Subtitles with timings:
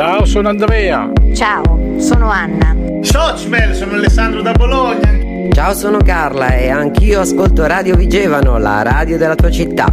[0.00, 1.12] Ciao, sono Andrea.
[1.34, 2.74] Ciao, sono Anna.
[3.02, 5.10] Socimel, sono Alessandro da Bologna.
[5.52, 9.92] Ciao, sono Carla e anch'io ascolto Radio Vigevano, la radio della tua città.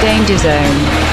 [0.00, 1.03] Danger Zone.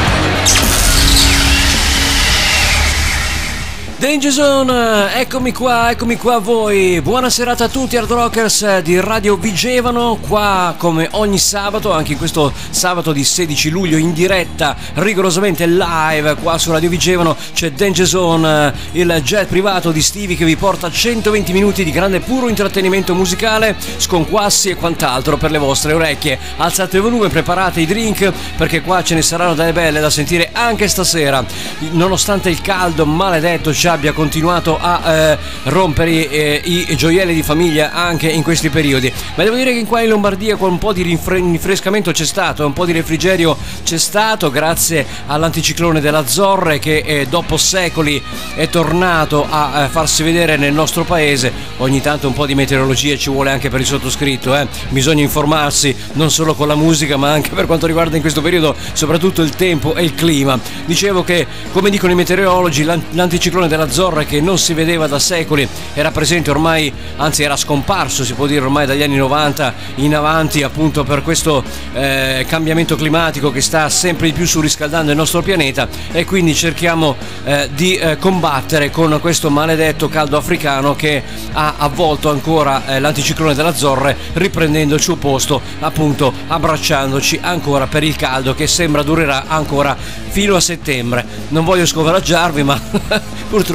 [4.01, 6.99] Danger Zone, eccomi qua, eccomi qua voi.
[7.01, 12.17] Buona serata a tutti Hard Rockers di Radio Vigevano, qua come ogni sabato, anche in
[12.17, 18.07] questo sabato di 16 luglio in diretta, rigorosamente live qua su Radio Vigevano c'è Danger
[18.07, 23.13] Zone, il jet privato di Stevie che vi porta 120 minuti di grande puro intrattenimento
[23.13, 26.39] musicale, sconquassi e quant'altro per le vostre orecchie.
[26.57, 30.49] Alzate il volume, preparate i drink perché qua ce ne saranno delle belle da sentire
[30.53, 31.45] anche stasera.
[31.91, 37.91] Nonostante il caldo maledetto ci abbia continuato a eh, rompere eh, i gioielli di famiglia
[37.91, 39.11] anche in questi periodi.
[39.35, 42.85] Ma devo dire che qua in Lombardia un po' di rinfrescamento c'è stato, un po'
[42.85, 48.21] di refrigerio c'è stato grazie all'anticiclone della Zorre che eh, dopo secoli
[48.55, 51.51] è tornato a eh, farsi vedere nel nostro paese.
[51.77, 54.67] Ogni tanto un po' di meteorologia ci vuole anche per il sottoscritto, eh.
[54.89, 58.75] bisogna informarsi non solo con la musica ma anche per quanto riguarda in questo periodo
[58.93, 60.59] soprattutto il tempo e il clima.
[60.85, 65.67] Dicevo che come dicono i meteorologi l'anticiclone della Zorra che non si vedeva da secoli,
[65.93, 70.63] era presente ormai, anzi era scomparso si può dire ormai dagli anni 90 in avanti
[70.63, 75.87] appunto per questo eh, cambiamento climatico che sta sempre di più surriscaldando il nostro pianeta
[76.11, 81.23] e quindi cerchiamo eh, di eh, combattere con questo maledetto caldo africano che
[81.53, 88.03] ha avvolto ancora eh, l'anticiclone della Zorre riprendendo il suo posto appunto abbracciandoci ancora per
[88.03, 89.97] il caldo che sembra durerà ancora
[90.29, 91.25] fino a settembre.
[91.49, 92.79] Non voglio scoraggiarvi ma
[93.49, 93.70] purtroppo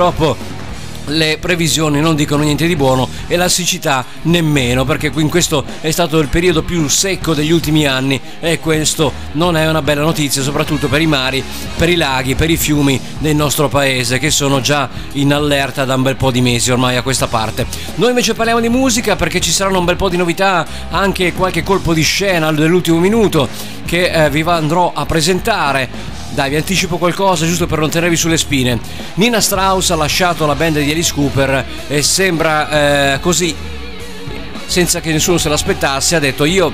[1.06, 5.91] le previsioni non dicono niente di buono e la siccità nemmeno perché in questo è
[5.91, 10.43] stato il periodo più secco degli ultimi anni e questo non è una bella notizia
[10.43, 11.43] soprattutto per i mari,
[11.76, 15.94] per i laghi, per i fiumi del nostro paese che sono già in allerta da
[15.94, 17.66] un bel po' di mesi ormai a questa parte.
[17.97, 21.62] Noi invece parliamo di musica perché ci saranno un bel po' di novità, anche qualche
[21.62, 23.49] colpo di scena dell'ultimo minuto
[23.86, 25.88] che eh, vi andrò a presentare.
[26.30, 28.78] Dai, vi anticipo qualcosa giusto per non tenervi sulle spine.
[29.14, 33.54] Nina Strauss ha lasciato la band di Alice Cooper e sembra eh, così,
[34.66, 36.70] senza che nessuno se l'aspettasse, ha detto io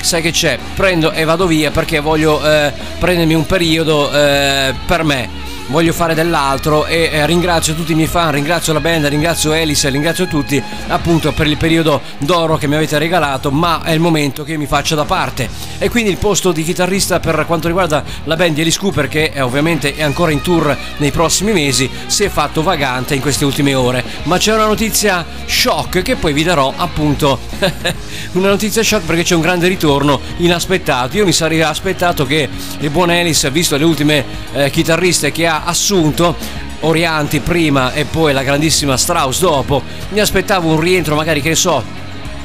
[0.00, 5.04] sai che c'è, prendo e vado via perché voglio eh, prendermi un periodo eh, per
[5.04, 9.52] me voglio fare dell'altro e eh, ringrazio tutti i miei fan, ringrazio la band, ringrazio
[9.52, 14.00] Alice, ringrazio tutti appunto per il periodo d'oro che mi avete regalato, ma è il
[14.00, 15.48] momento che mi faccia da parte.
[15.78, 19.32] E quindi il posto di chitarrista per quanto riguarda la band di Alice Cooper, che
[19.32, 23.44] è ovviamente è ancora in tour nei prossimi mesi, si è fatto vagante in queste
[23.44, 24.04] ultime ore.
[24.24, 27.38] Ma c'è una notizia shock che poi vi darò appunto
[28.32, 31.16] una notizia shock perché c'è un grande ritorno inaspettato.
[31.16, 32.48] Io mi sarei aspettato che
[32.78, 38.34] il buon Alice, visto le ultime eh, chitarriste che ha assunto Orianti prima e poi
[38.34, 41.82] la grandissima Strauss dopo, mi aspettavo un rientro magari che so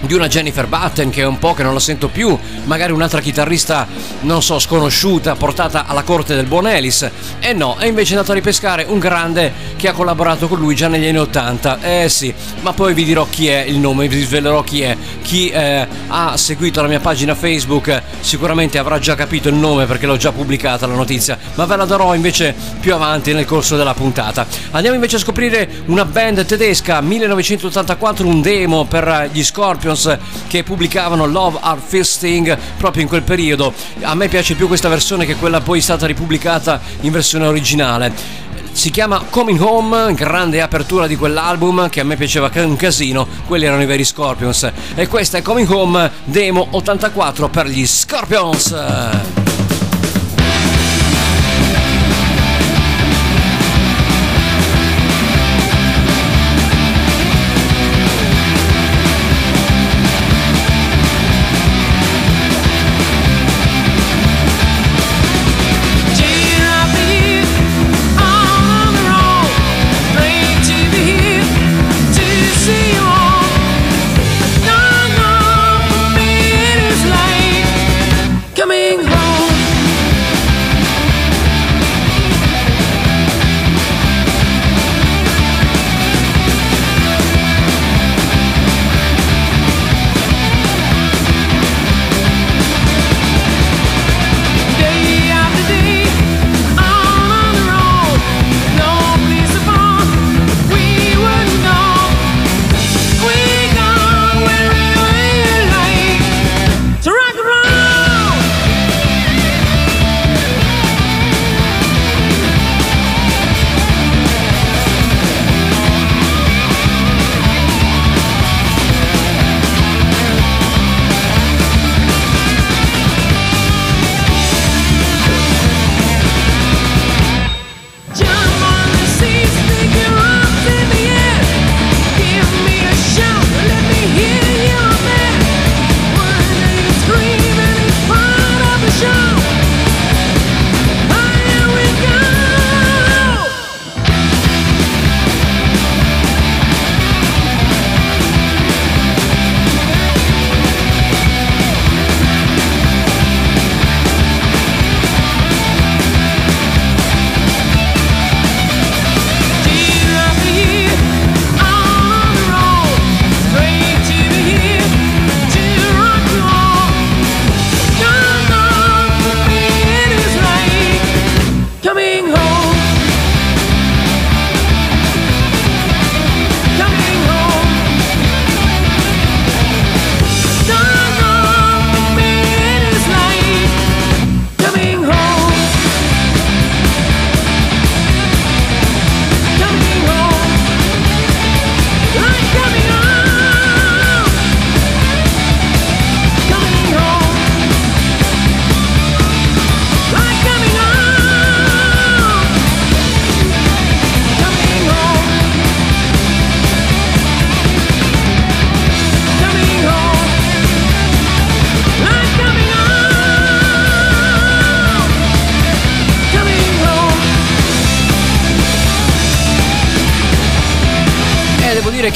[0.02, 3.22] di una Jennifer Button che è un po' che non la sento più, magari un'altra
[3.22, 3.88] chitarrista,
[4.22, 7.10] non so, sconosciuta, portata alla corte del buon Ellis.
[7.40, 10.88] E no, è invece andato a ripescare un grande che ha collaborato con lui già
[10.88, 11.80] negli anni 80.
[11.82, 14.98] Eh sì, ma poi vi dirò chi è il nome, vi svelerò chi è.
[15.22, 20.06] Chi eh, ha seguito la mia pagina Facebook sicuramente avrà già capito il nome perché
[20.06, 23.94] l'ho già pubblicata la notizia, ma ve la darò invece più avanti nel corso della
[23.94, 24.46] puntata.
[24.72, 30.64] Andiamo invece a scoprire una band tedesca, 1984, un demo per gli Scorpion Scorpions che
[30.64, 33.74] pubblicavano Love Art Fisting proprio in quel periodo.
[34.02, 38.40] A me piace più questa versione che quella poi stata ripubblicata in versione originale
[38.74, 43.66] si chiama Coming Home, grande apertura di quell'album che a me piaceva un casino, quelli
[43.66, 44.72] erano i veri Scorpions.
[44.96, 49.51] E questa è Coming Home Demo 84 per gli Scorpions.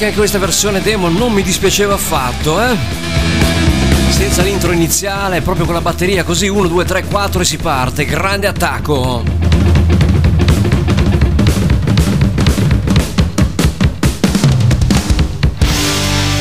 [0.05, 2.75] anche questa versione demo non mi dispiaceva affatto, eh?
[4.11, 8.05] Senza l'intro iniziale, proprio con la batteria così 1, 2, 3, 4 e si parte.
[8.05, 9.23] Grande attacco!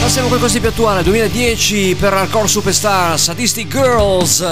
[0.00, 4.44] Passiamo a qualcosa di più attuale, 2010 per Hardcore Superstar Sadistic Girls.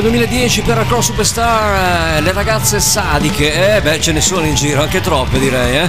[0.00, 4.82] 2010 per Acro Superstar, eh, le ragazze sadiche, eh beh ce ne sono in giro,
[4.82, 5.88] anche troppe direi eh.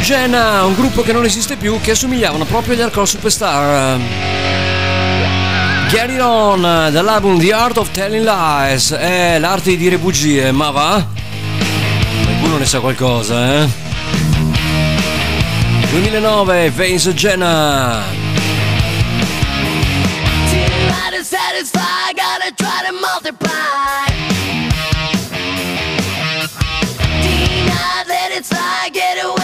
[0.00, 4.00] Jenna, un gruppo che non esiste più, che assomigliavano proprio agli Acro Superstar.
[5.90, 11.06] Gary On, dall'album The Art of Telling Lies, eh l'arte di dire bugie, ma va?
[12.24, 13.68] Qualcuno ne sa qualcosa eh.
[15.90, 18.21] 2009, Veins Jenna
[21.24, 24.06] satisfy, gotta try to multiply.
[27.22, 29.41] Deny, let it slide, get away.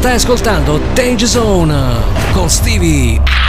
[0.00, 2.00] Stai ascoltando Danger Zone
[2.32, 3.39] con Stevie.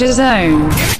[0.00, 0.98] Danger Zone.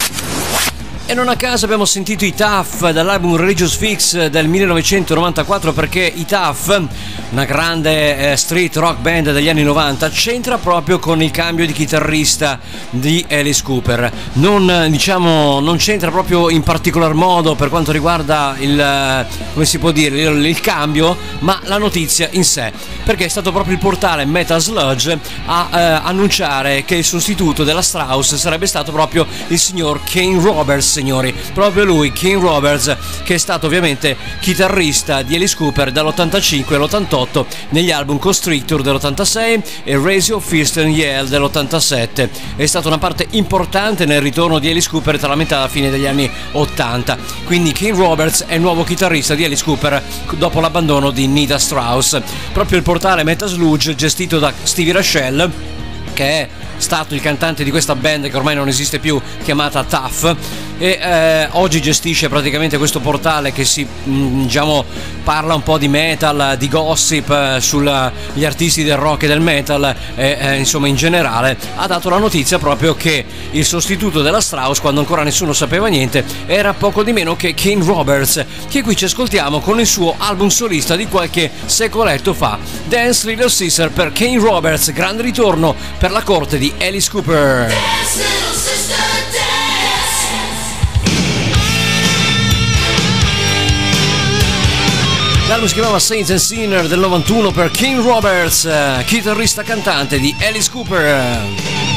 [1.06, 6.24] E non a caso abbiamo sentito i Tough dall'album Religious Fix del 1994 perché i
[6.24, 6.86] Tough,
[7.30, 11.72] una grande eh, street rock band degli anni 90, c'entra proprio con il cambio di
[11.72, 12.60] chitarrista
[12.90, 14.12] di Alice Cooper.
[14.34, 19.90] Non, diciamo, non c'entra proprio in particolar modo per quanto riguarda il, come si può
[19.90, 22.72] dire, il cambio, ma la notizia in sé,
[23.04, 27.82] perché è stato proprio il portale Metal Sludge a eh, annunciare che il sostituto della
[27.82, 33.38] Strauss sarebbe stato proprio il signor Kane Roberts, signori, proprio lui, Kane Roberts, che è
[33.38, 40.78] stato ovviamente chitarrista di Alice Cooper dall'85 all'88 negli album Constrictor dell'86 e Razor Fist
[40.78, 42.28] and Yale dell'87.
[42.56, 45.68] È stata una parte importante nel ritorno di Alice Cooper tra la metà e la
[45.68, 47.18] fine degli anni 80.
[47.44, 50.02] Quindi Kane Roberts è il nuovo chitarrista di di Alice Cooper
[50.36, 52.20] dopo l'abbandono di Nita Strauss.
[52.52, 55.50] Proprio il portale Metasludge gestito da Stevie Rachel
[56.12, 60.36] che è stato il cantante di questa band che ormai non esiste più chiamata Tough,
[60.80, 64.82] e eh, oggi gestisce praticamente questo portale che si mh, diciamo,
[65.22, 69.94] parla un po' di metal, di gossip eh, sugli artisti del rock e del metal
[70.14, 74.80] e eh, insomma in generale ha dato la notizia proprio che il sostituto della Strauss
[74.80, 79.04] quando ancora nessuno sapeva niente era poco di meno che Kane Roberts che qui ci
[79.04, 84.38] ascoltiamo con il suo album solista di qualche secoletto fa Dance Little Sister per Kane
[84.38, 87.66] Roberts grande ritorno per la corte di Alice Cooper.
[87.68, 89.19] Dance,
[95.50, 100.32] L'album si chiamava Saints and Sinners del 91 per King Roberts, eh, chitarrista cantante di
[100.38, 101.89] Alice Cooper.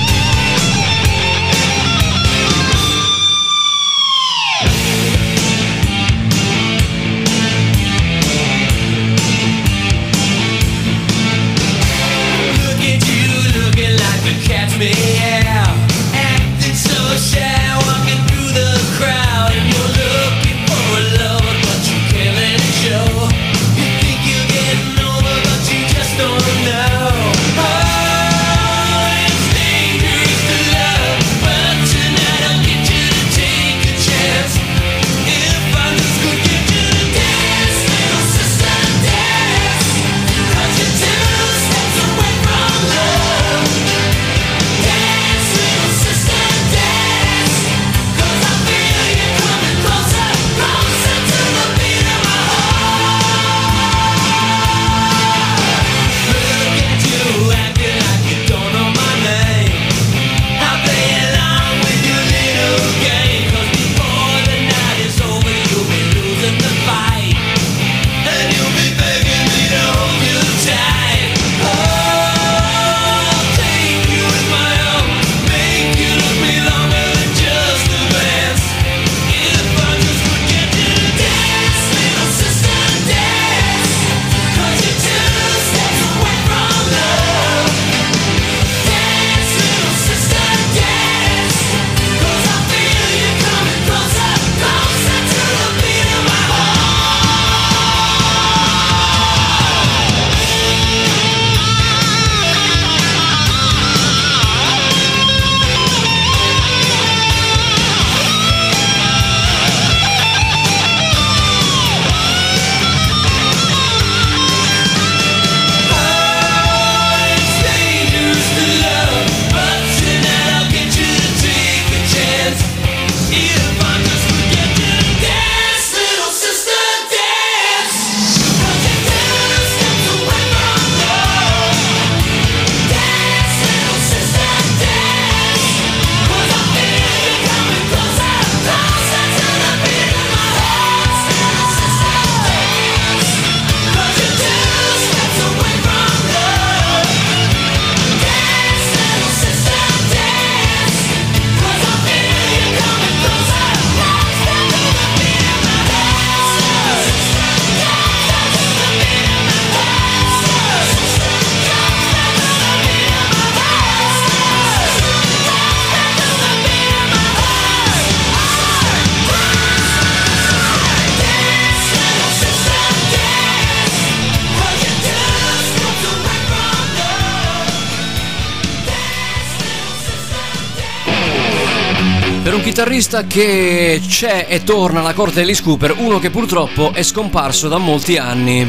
[182.83, 187.77] chitarrista che c'è e torna alla corte degli Scooper, uno che purtroppo è scomparso da
[187.77, 188.59] molti anni.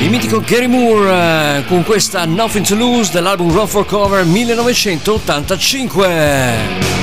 [0.00, 6.98] Il mitico Gary Moore eh, con questa Nothing to Lose dell'album Run for Cover 1985.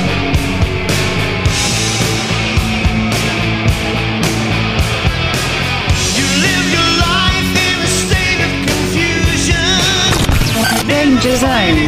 [11.19, 11.86] Design.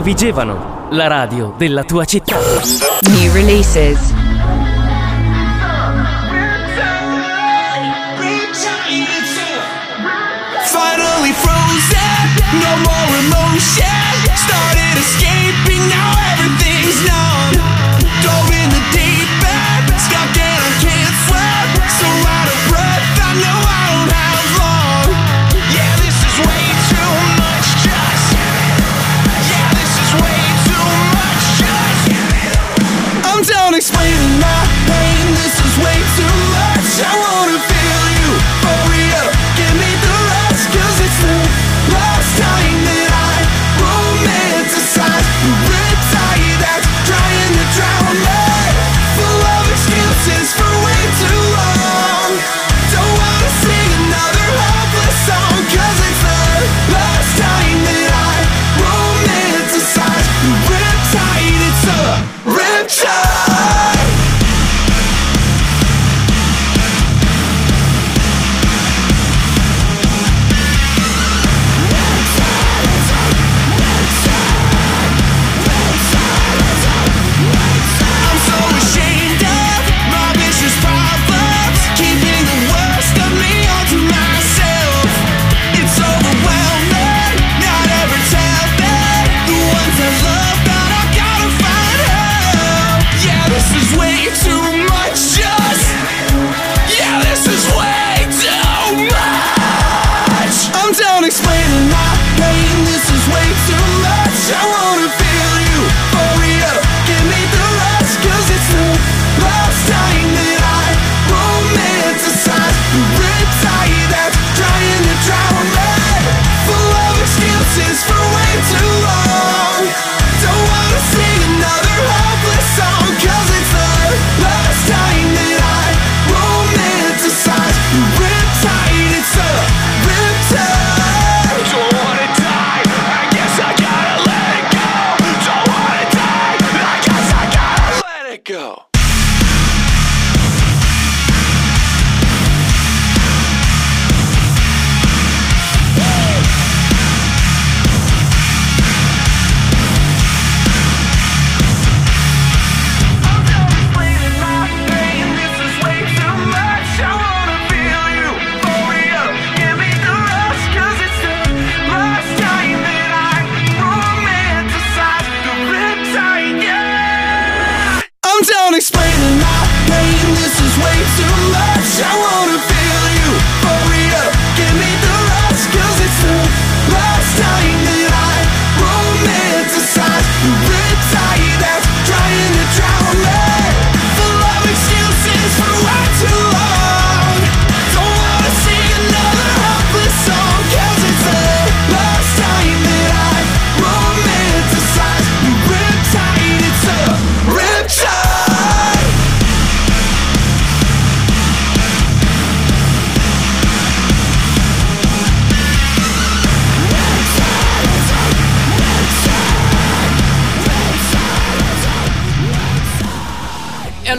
[0.00, 2.38] Radio Vigevano, la radio della tua città.
[3.02, 4.19] New releases.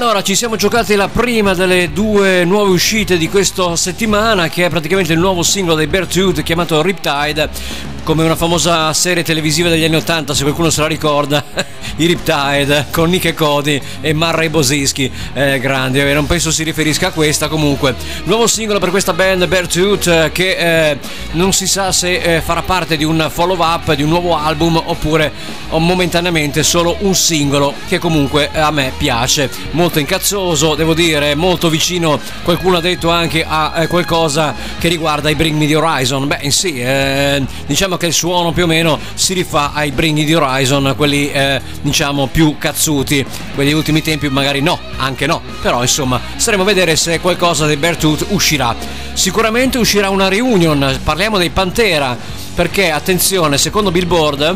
[0.03, 4.69] Allora ci siamo giocati la prima delle due nuove uscite di questa settimana, che è
[4.69, 7.47] praticamente il nuovo singolo dei Beartooth chiamato Riptide,
[8.03, 11.43] come una famosa serie televisiva degli anni 80, se qualcuno se la ricorda,
[11.97, 16.63] i Riptide con Nick e Cody e Marray Bosischi, eh, grandi, eh, non penso si
[16.63, 20.97] riferisca a questa, comunque, nuovo singolo per questa band Beartooth eh, che eh,
[21.33, 24.81] non si sa se eh, farà parte di un follow up, di un nuovo album
[24.83, 25.31] oppure
[25.69, 32.19] momentaneamente solo un singolo che comunque a me piace, molto incazzoso, devo dire, molto vicino,
[32.43, 36.51] qualcuno ha detto anche a eh, qualcosa che riguarda i Bring Me The Horizon, beh
[36.51, 37.43] sì, eh,
[37.91, 41.59] diciamo che il suono più o meno si rifà ai Me The Horizon, quelli eh,
[41.81, 46.65] diciamo più cazzuti, quelli degli ultimi tempi magari no, anche no, però insomma staremo a
[46.65, 48.75] vedere se qualcosa dei Beartooth uscirà.
[49.13, 52.17] Sicuramente uscirà una reunion, parliamo dei Pantera,
[52.55, 54.55] perché attenzione, secondo Billboard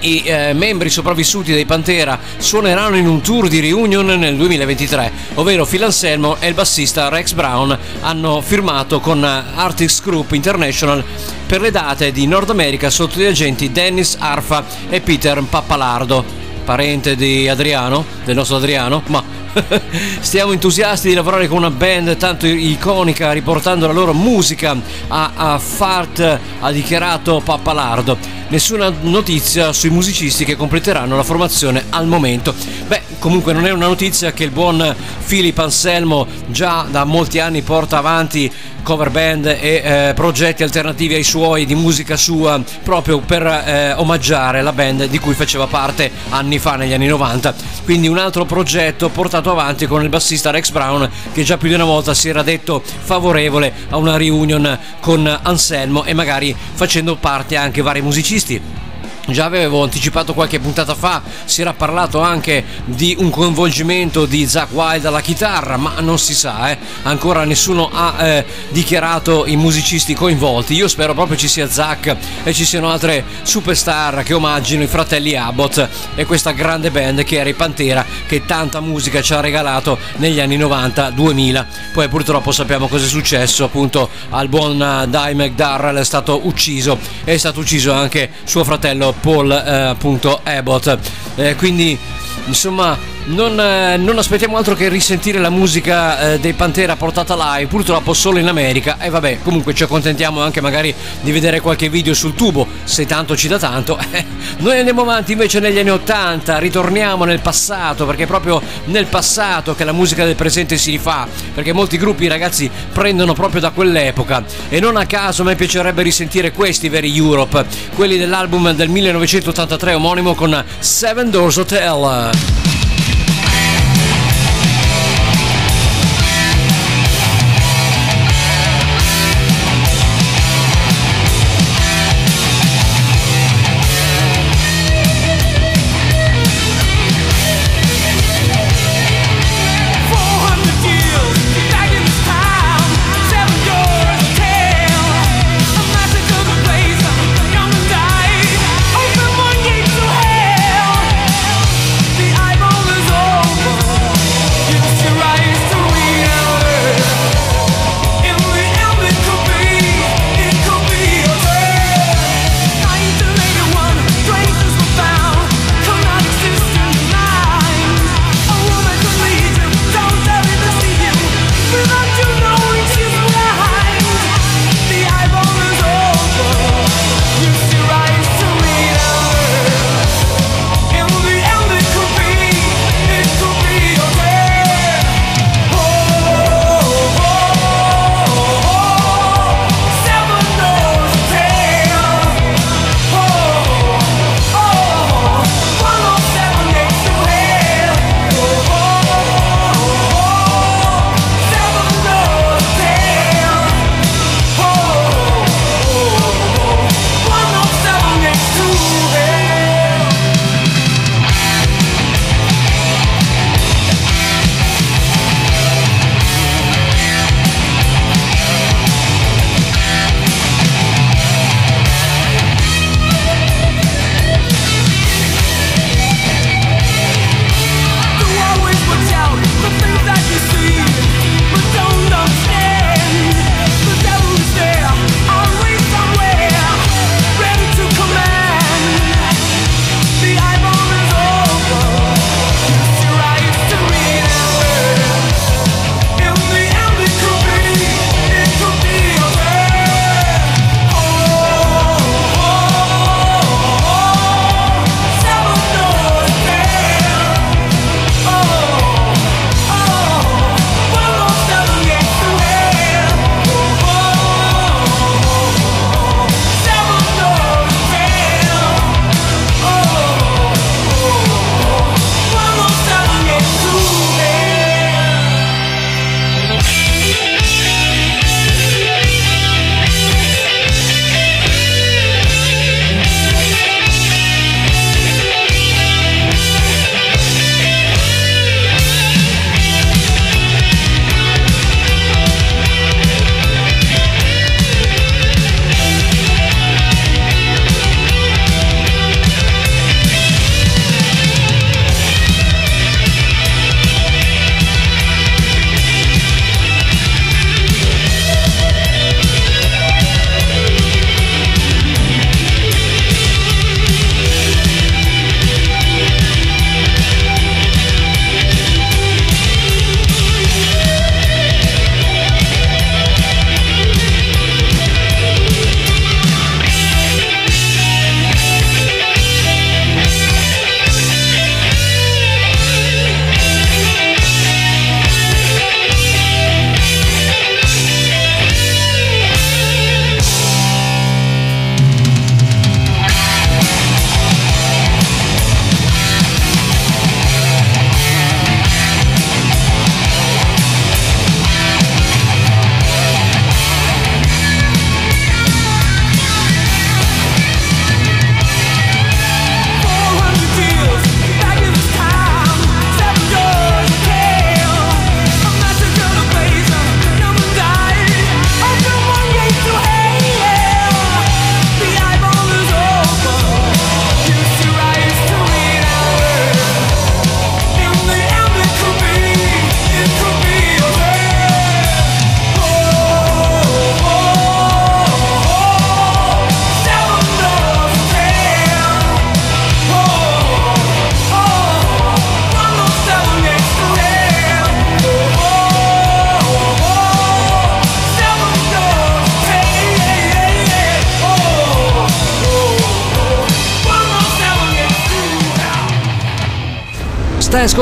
[0.00, 5.66] i eh, membri sopravvissuti dei Pantera suoneranno in un tour di reunion nel 2023, ovvero
[5.66, 11.04] Phil Anselmo e il bassista Rex Brown hanno firmato con Artist Group International
[11.46, 16.38] per le date di Nord America sotto gli agenti Dennis Arfa e Peter Pappalardo.
[16.64, 19.22] parente di Adriano, del nostro Adriano, ma
[20.20, 24.76] stiamo entusiasti di lavorare con una band tanto iconica riportando la loro musica
[25.08, 28.38] a, a Fart, ha dichiarato Pappalardo.
[28.48, 32.52] Nessuna notizia sui musicisti che completeranno la formazione al momento.
[32.86, 34.94] Beh, comunque non è una notizia che il buon
[35.26, 38.50] Philip Anselmo già da molti anni porta avanti
[38.82, 44.62] cover band e eh, progetti alternativi ai suoi di musica sua proprio per eh, omaggiare
[44.62, 49.08] la band di cui faceva parte anni fa negli anni 90 quindi un altro progetto
[49.08, 52.42] portato avanti con il bassista Rex Brown che già più di una volta si era
[52.42, 58.88] detto favorevole a una reunion con Anselmo e magari facendo parte anche vari musicisti
[59.32, 64.72] Già avevo anticipato qualche puntata fa, si era parlato anche di un coinvolgimento di Zack
[64.72, 66.78] Wild alla chitarra, ma non si sa, eh.
[67.02, 70.74] ancora nessuno ha eh, dichiarato i musicisti coinvolti.
[70.74, 75.36] Io spero proprio ci sia Zack e ci siano altre superstar che omaggino i fratelli
[75.36, 79.98] Abbott e questa grande band che era i Pantera che tanta musica ci ha regalato
[80.16, 81.64] negli anni 90-2000.
[81.92, 86.98] Poi purtroppo sappiamo cosa è successo, appunto al buon eh, Di McDarrell è stato ucciso
[87.24, 90.98] e è stato ucciso anche suo fratello Paul eh, appunto Abbott.
[91.36, 91.98] Eh, quindi
[92.46, 92.96] insomma
[93.30, 98.12] non, eh, non, aspettiamo altro che risentire la musica eh, dei Pantera portata live, purtroppo
[98.12, 98.96] solo in America.
[99.00, 103.36] E vabbè, comunque ci accontentiamo anche magari di vedere qualche video sul tubo, se tanto
[103.36, 103.98] ci dà tanto.
[104.58, 109.74] Noi andiamo avanti invece negli anni 80, ritorniamo nel passato, perché è proprio nel passato
[109.74, 114.42] che la musica del presente si rifà, perché molti gruppi ragazzi prendono proprio da quell'epoca.
[114.68, 117.64] E non a caso a me piacerebbe risentire questi veri Europe,
[117.94, 122.69] quelli dell'album del 1983 omonimo con Seven Doors Hotel.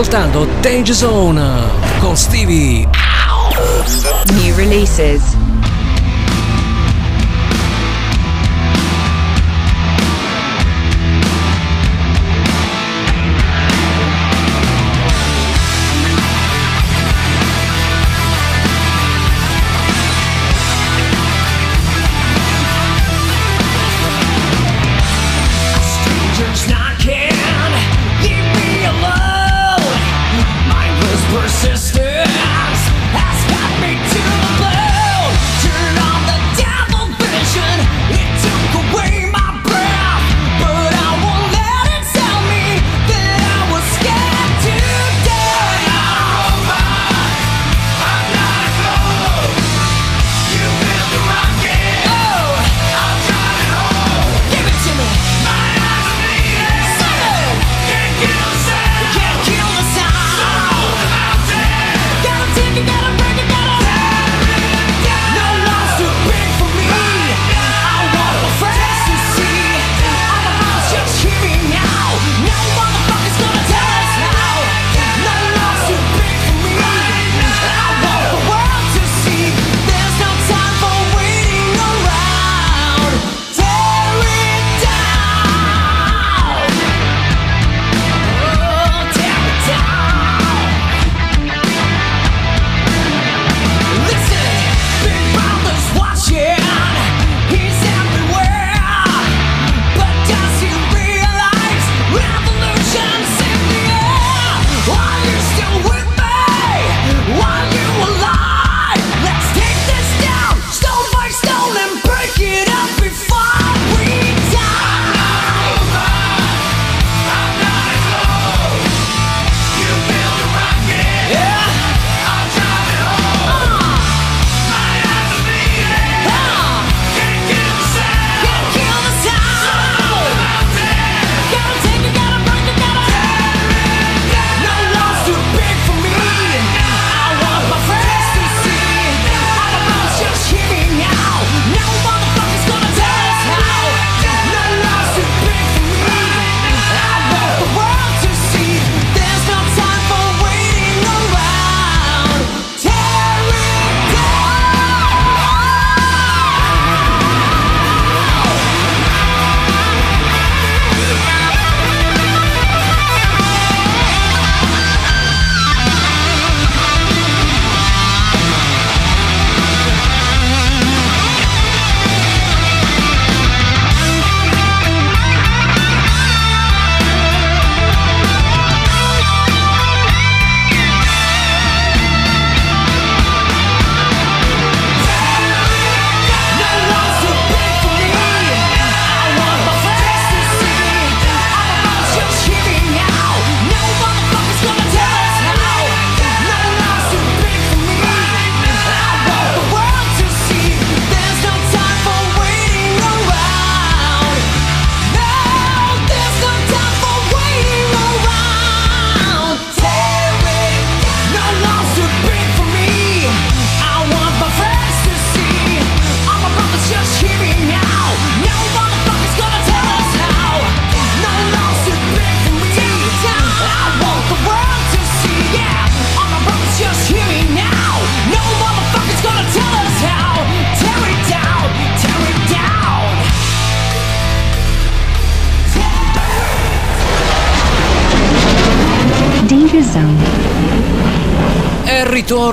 [0.00, 2.88] ascoltando Danger Zone con Stevie.
[4.34, 5.37] New releases.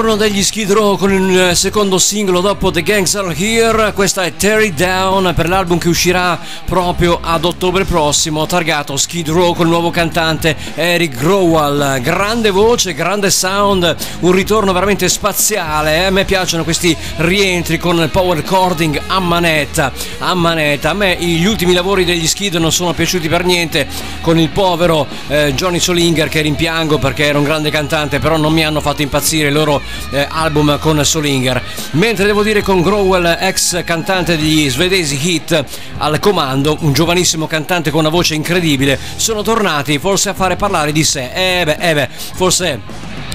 [0.05, 4.23] ritorno degli Skid Row con il eh, secondo singolo dopo The Gangs Are Here, questa
[4.23, 9.65] è Terry Down per l'album che uscirà proprio ad ottobre prossimo, targato Skid Row con
[9.65, 16.03] il nuovo cantante Eric Growal, grande voce, grande sound, un ritorno veramente spaziale, eh?
[16.03, 21.15] a me piacciono questi rientri con il power recording a manetta, a manetta, a me
[21.15, 23.87] gli ultimi lavori degli Skid non sono piaciuti per niente,
[24.21, 28.53] con il povero eh, Johnny Solinger che rimpiango perché era un grande cantante, però non
[28.53, 31.61] mi hanno fatto impazzire i loro eh, album con Solinger.
[31.91, 35.63] Mentre devo dire con Growell, ex cantante degli svedesi Hit,
[35.97, 40.91] al comando, un giovanissimo cantante con una voce incredibile, sono tornati forse a fare parlare
[40.91, 41.31] di sé.
[41.33, 42.79] Eh beh, eh beh, forse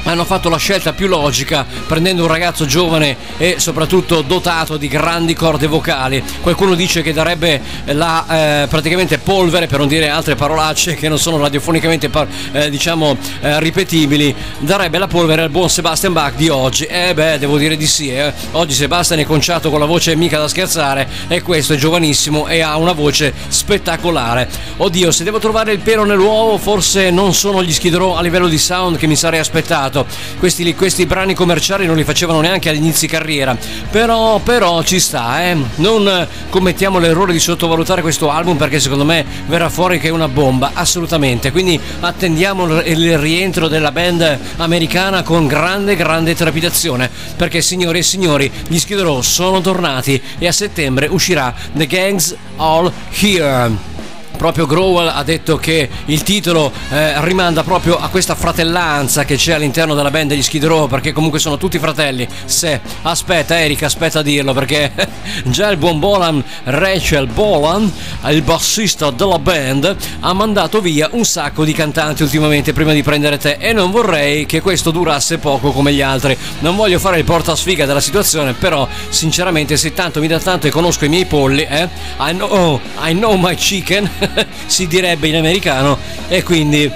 [0.05, 5.35] hanno fatto la scelta più logica prendendo un ragazzo giovane e soprattutto dotato di grandi
[5.35, 6.23] corde vocali.
[6.41, 11.19] Qualcuno dice che darebbe la eh, praticamente polvere, per non dire altre parolacce che non
[11.19, 16.49] sono radiofonicamente par- eh, diciamo eh, ripetibili, darebbe la polvere al buon Sebastian Bach di
[16.49, 16.85] oggi.
[16.85, 18.33] Eh beh, devo dire di sì, eh.
[18.53, 22.61] oggi Sebastian è conciato con la voce mica da scherzare e questo è giovanissimo e
[22.61, 24.49] ha una voce spettacolare.
[24.77, 28.59] Oddio, se devo trovare il pelo nell'uovo, forse non sono gli Row a livello di
[28.59, 29.90] sound che mi sarei aspettato.
[30.39, 33.57] Questi, questi brani commerciali non li facevano neanche all'inizio carriera.
[33.91, 35.57] Però, però ci sta, eh.
[35.77, 40.29] Non commettiamo l'errore di sottovalutare questo album perché secondo me verrà fuori che è una
[40.29, 41.51] bomba, assolutamente.
[41.51, 47.11] Quindi attendiamo il rientro della band americana con grande, grande trepidazione.
[47.37, 52.91] Perché signori e signori, gli Row sono tornati e a settembre uscirà The Gangs All
[53.21, 54.00] Here.
[54.41, 59.53] Proprio Growell ha detto che il titolo eh, rimanda proprio a questa fratellanza che c'è
[59.53, 62.27] all'interno della band degli Skid Row perché comunque sono tutti fratelli.
[62.47, 64.93] Se aspetta Erika, aspetta a dirlo perché
[65.45, 67.93] già il buon Bolan, Rachel Bolan,
[68.29, 73.37] il bassista della band, ha mandato via un sacco di cantanti ultimamente prima di prendere
[73.37, 76.35] te e non vorrei che questo durasse poco come gli altri.
[76.61, 80.71] Non voglio fare il portasfiga della situazione, però sinceramente se tanto mi dà tanto e
[80.71, 84.09] conosco i miei polli, eh, I know, I know my chicken,
[84.67, 86.91] si direbbe in americano e quindi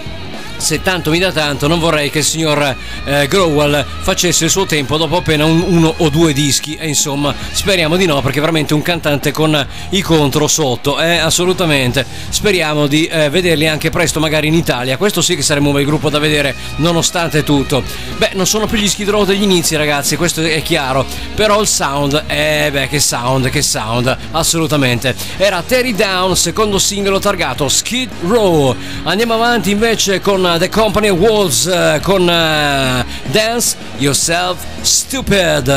[0.64, 4.64] se tanto mi dà tanto non vorrei che il signor eh, Growell facesse il suo
[4.64, 6.74] tempo dopo appena un- uno o due dischi.
[6.76, 12.06] E insomma speriamo di no perché veramente un cantante con i contro sotto eh, assolutamente.
[12.30, 14.96] Speriamo di eh, vederli anche presto magari in Italia.
[14.96, 17.82] Questo sì che sarebbe un bel gruppo da vedere nonostante tutto.
[18.16, 21.04] Beh non sono più gli Skid degli inizi ragazzi questo è chiaro.
[21.34, 25.14] Però il sound eh beh che sound che sound assolutamente.
[25.36, 28.74] Era Terry Down secondo singolo targato Skid Row.
[29.02, 35.72] Andiamo avanti invece con The Company Wolves eh, con eh, Dance Yourself Stupid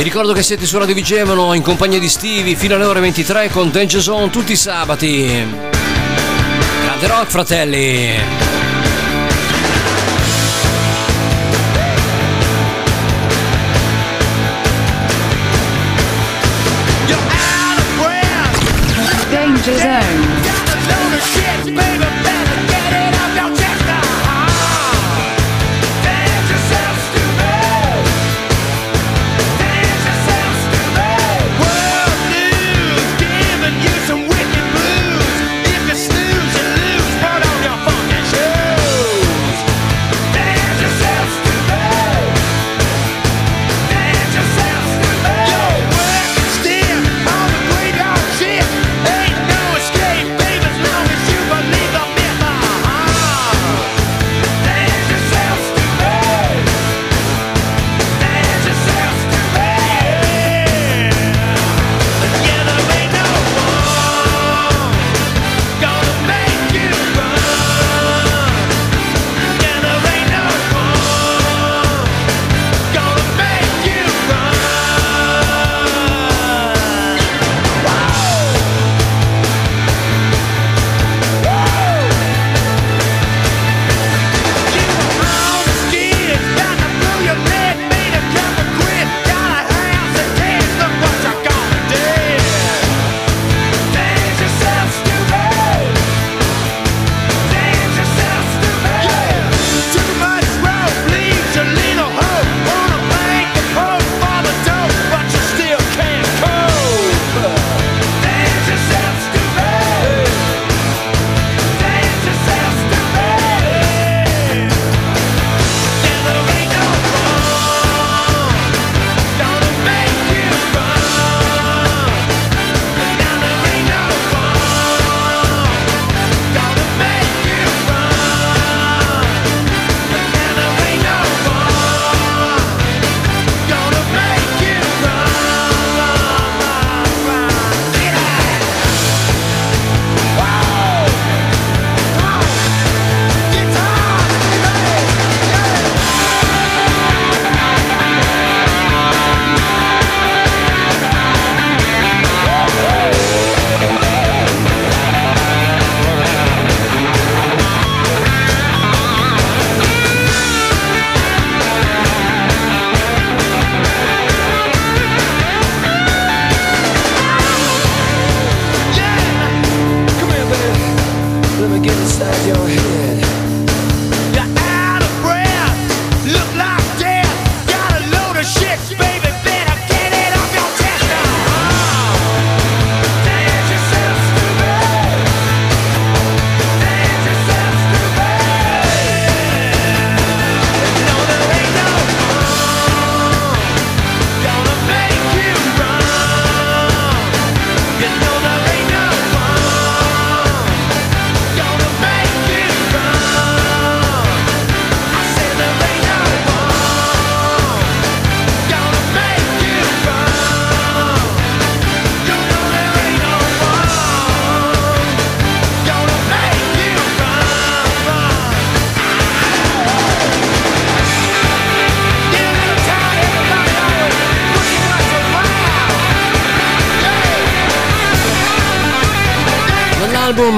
[0.00, 3.50] Vi ricordo che siete su Radio Vigevano in compagnia di Stevie fino alle ore 23
[3.50, 5.26] con Danger Zone tutti i sabati.
[6.84, 8.79] Grande rock, fratelli!
[19.62, 20.40] Danger Zone.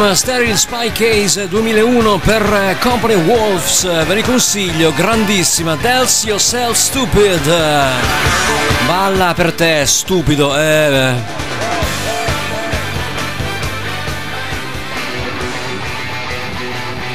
[0.02, 6.76] album Spy Case 2001 per eh, Company Wolves, eh, ve li consiglio, grandissima, Dells Yourself
[6.76, 7.40] Stupid,
[8.86, 11.12] balla per te, stupido, eh...
[11.12, 11.40] eh.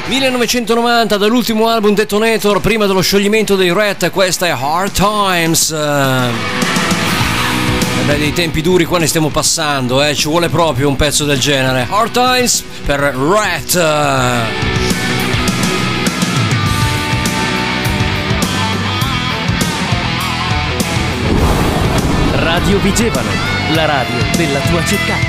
[0.08, 6.57] ...1990 dall'ultimo album Detonator prima dello scioglimento dei Rat, questa è Hard Times...
[8.08, 10.14] Beh, dei tempi duri qua ne stiamo passando, eh?
[10.14, 11.86] ci vuole proprio un pezzo del genere.
[11.90, 13.74] Hard Times per Rat.
[22.32, 23.28] Radio Vigevano,
[23.74, 25.27] la radio della tua città.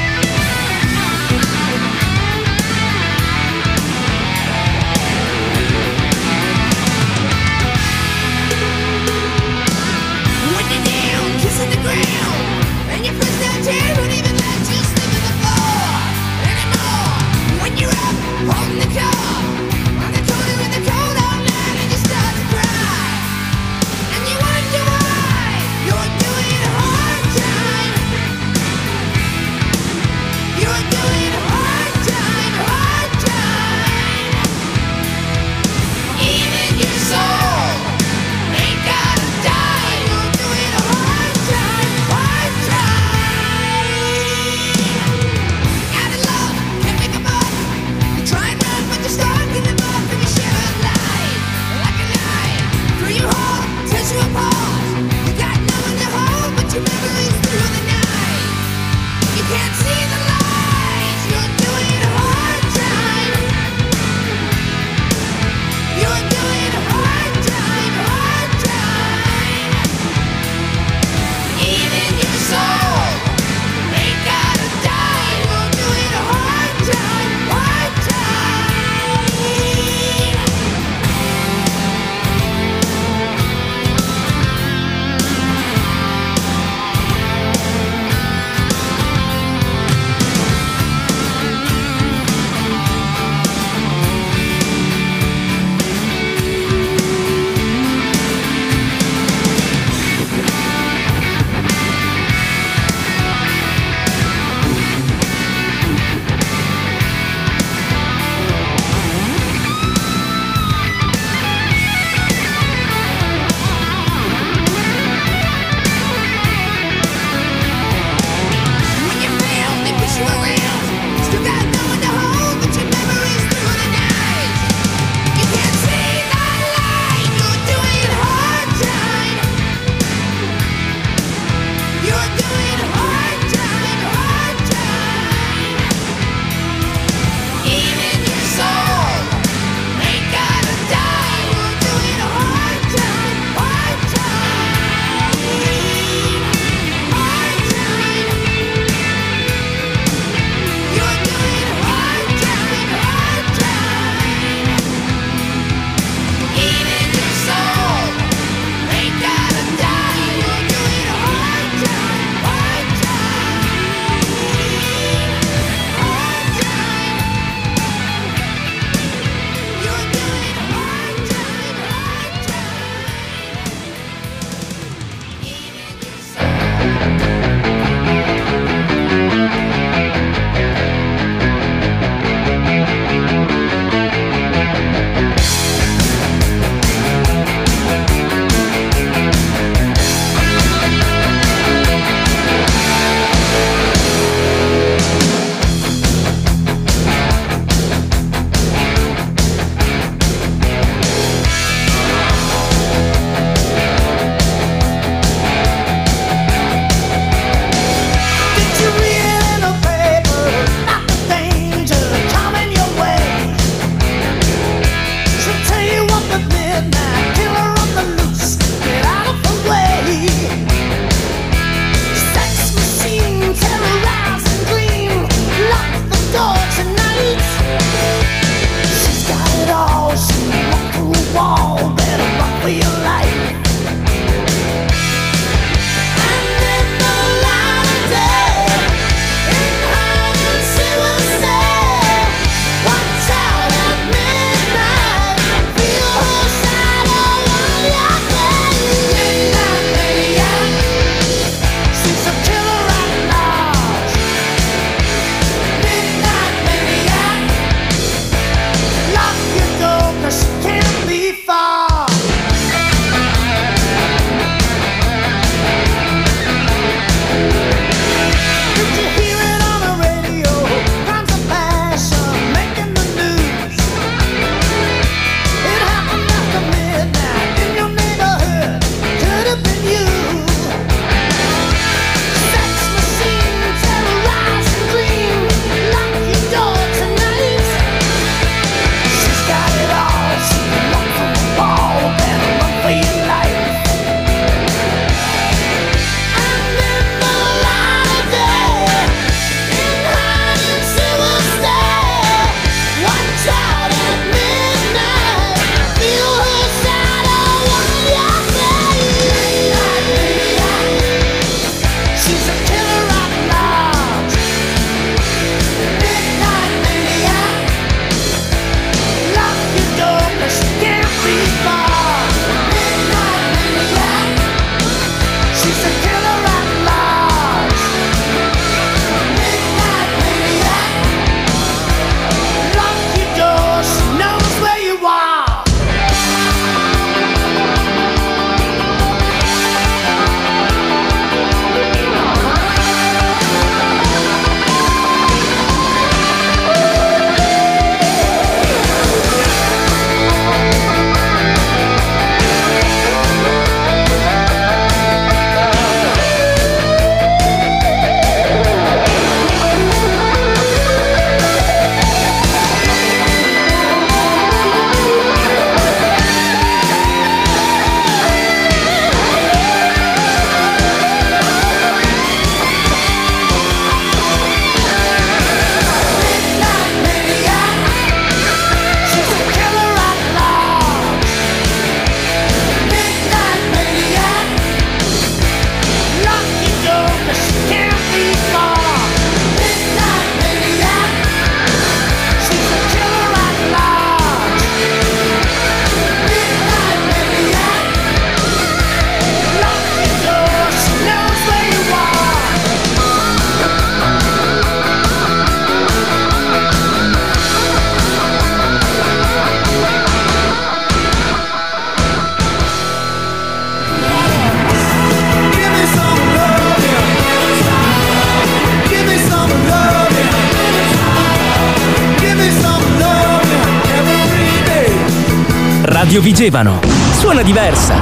[426.49, 426.79] Vigevano.
[427.19, 427.95] Suona diversa.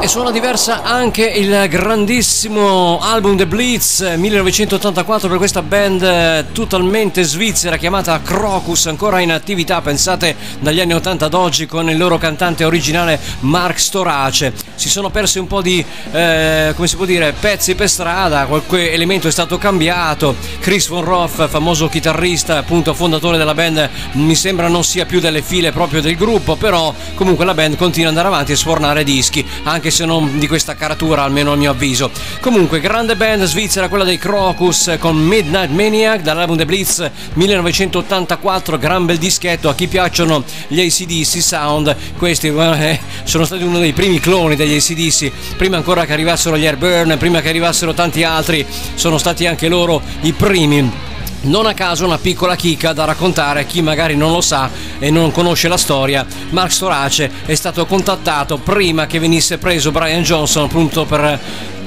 [0.00, 7.22] E suona diversa anche il grandissimo album The Blitz 1984 per questa band eh, totalmente
[7.22, 12.18] svizzera chiamata Crocus, ancora in attività, pensate dagli anni 80 ad oggi con il loro
[12.18, 14.52] cantante originale Mark Storace.
[14.74, 18.92] Si sono persi un po' di, eh, come si può dire, pezzi per strada, qualche
[18.92, 20.34] elemento è stato cambiato.
[20.60, 25.40] Chris Von Roth, famoso chitarrista, appunto fondatore della band, mi sembra non sia più delle
[25.40, 29.46] file proprio del gruppo, però comunque la band continua ad andare avanti e sfornare dischi,
[29.62, 32.10] anche se non di questa caratura, almeno a mio avviso.
[32.40, 39.06] Comunque, grande band svizzera, quella dei Crocus con Midnight Maniac dall'album The Blitz 1984, gran
[39.06, 39.68] bel dischetto.
[39.68, 44.74] A chi piacciono gli ACDC Sound, questi eh, sono stati uno dei primi cloni degli
[44.74, 49.68] ACDC, prima ancora che arrivassero gli Airburn, prima che arrivassero tanti altri, sono stati anche
[49.68, 51.10] loro i primi.
[51.42, 55.10] Non a caso una piccola chicca da raccontare a chi magari non lo sa e
[55.10, 56.26] non conosce la storia.
[56.50, 61.40] Mark Storace è stato contattato prima che venisse preso Brian Johnson appunto per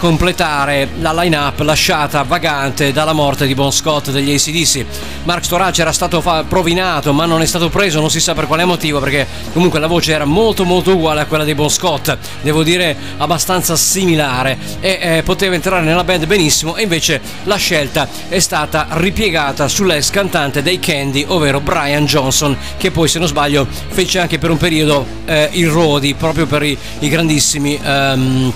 [0.06, 4.86] completare la line-up lasciata vagante dalla morte di Bon Scott degli ACDC.
[5.24, 8.66] Mark Storace era stato provinato ma non è stato preso, non si sa per quale
[8.66, 12.62] motivo perché comunque la voce era molto molto uguale a quella di Bon Scott, devo
[12.62, 18.38] dire abbastanza similare e eh, poteva entrare nella band benissimo e invece la scelta è
[18.38, 24.20] stata ripiegata sull'ex cantante dei Candy, ovvero Brian Johnson, che poi se non sbaglio fece
[24.20, 27.80] anche per un periodo eh, il Rodi proprio per i, i grandissimi...
[27.82, 28.53] ehm,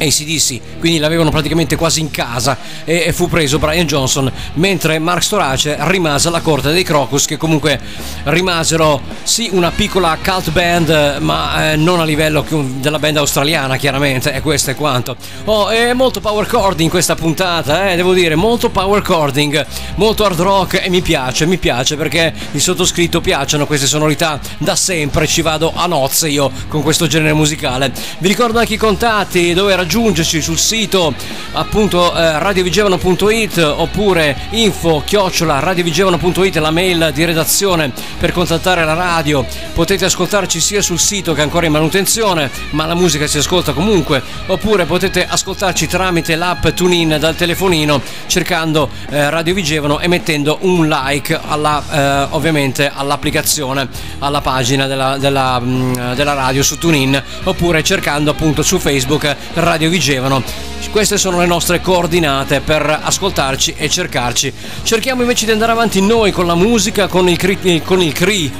[0.00, 5.22] ACDC, quindi l'avevano praticamente quasi in casa e, e fu preso Brian Johnson, mentre Mark
[5.22, 7.78] Storace rimase alla corte dei Crocus che comunque
[8.24, 12.44] rimasero sì una piccola cult band ma eh, non a livello
[12.78, 15.16] della band australiana chiaramente e questo è quanto.
[15.44, 19.64] Oh, è molto power chording questa puntata, eh, devo dire, molto power chording,
[19.96, 24.76] molto hard rock e mi piace, mi piace perché il sottoscritto piacciono queste sonorità da
[24.76, 27.92] sempre, ci vado a nozze io con questo genere musicale.
[28.18, 31.12] Vi ricordo anche i contatti dove raggiungerci sul sito
[31.52, 39.44] appunto eh, radiovigevano.it oppure info chiocciola radiovigevano.it la mail di redazione per contattare la radio.
[39.74, 44.22] Potete ascoltarci sia sul sito che ancora in manutenzione, ma la musica si ascolta comunque,
[44.46, 50.86] oppure potete ascoltarci tramite l'app TuneIn dal telefonino cercando eh, Radio Vigevano e mettendo un
[50.86, 53.88] like alla, eh, ovviamente all'applicazione,
[54.20, 59.79] alla pagina della, della, mm, della radio su TuneIn, oppure cercando appunto su Facebook Radio
[59.88, 60.42] Vigevano.
[60.90, 64.52] Queste sono le nostre coordinate per ascoltarci e cercarci.
[64.82, 68.52] Cerchiamo invece di andare avanti noi con la musica, con il cri, con il cri.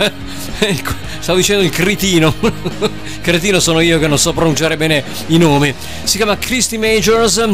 [1.18, 2.33] Stavo dicendo il cretino.
[3.21, 5.75] cretino sono io che non so pronunciare bene i nomi.
[6.05, 7.45] Si chiama Christy Majors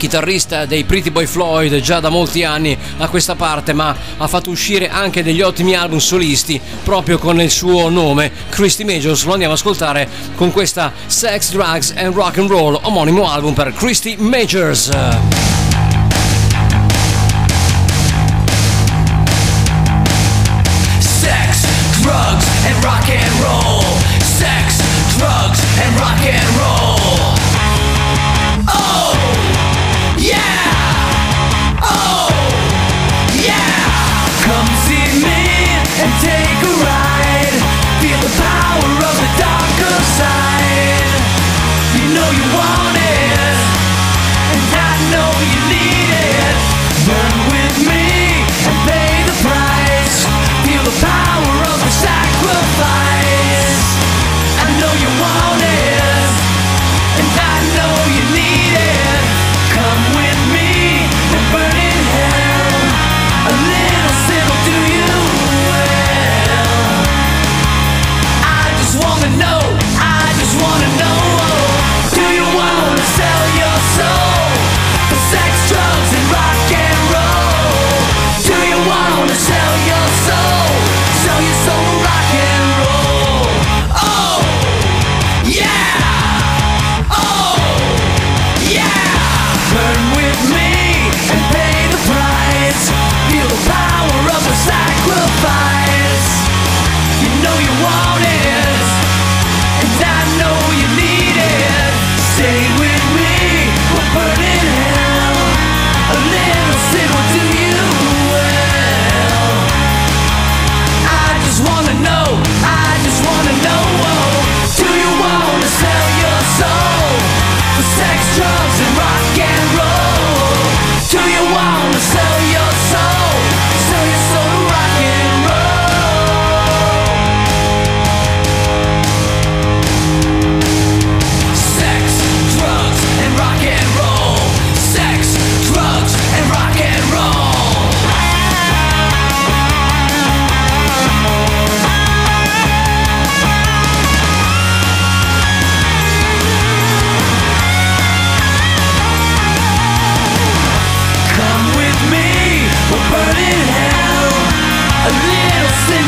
[0.00, 4.48] chitarrista dei Pretty Boy Floyd già da molti anni a questa parte, ma ha fatto
[4.48, 9.24] uscire anche degli ottimi album solisti proprio con il suo nome, Christy Majors.
[9.24, 13.74] Lo andiamo a ascoltare con questa Sex, Drugs and Rock and Roll, omonimo album per
[13.74, 14.88] Christy Majors.
[20.98, 21.66] Sex,
[22.00, 23.84] drugs, and rock and roll.
[24.38, 24.80] Sex,
[25.18, 26.89] drugs, and rock and roll.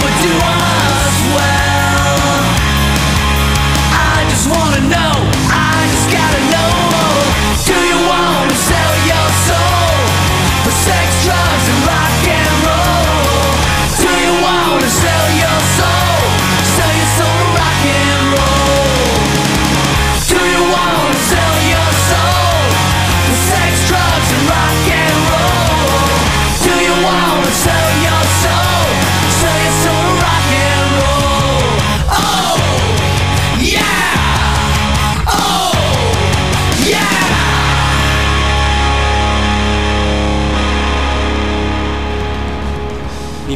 [0.03, 0.32] would do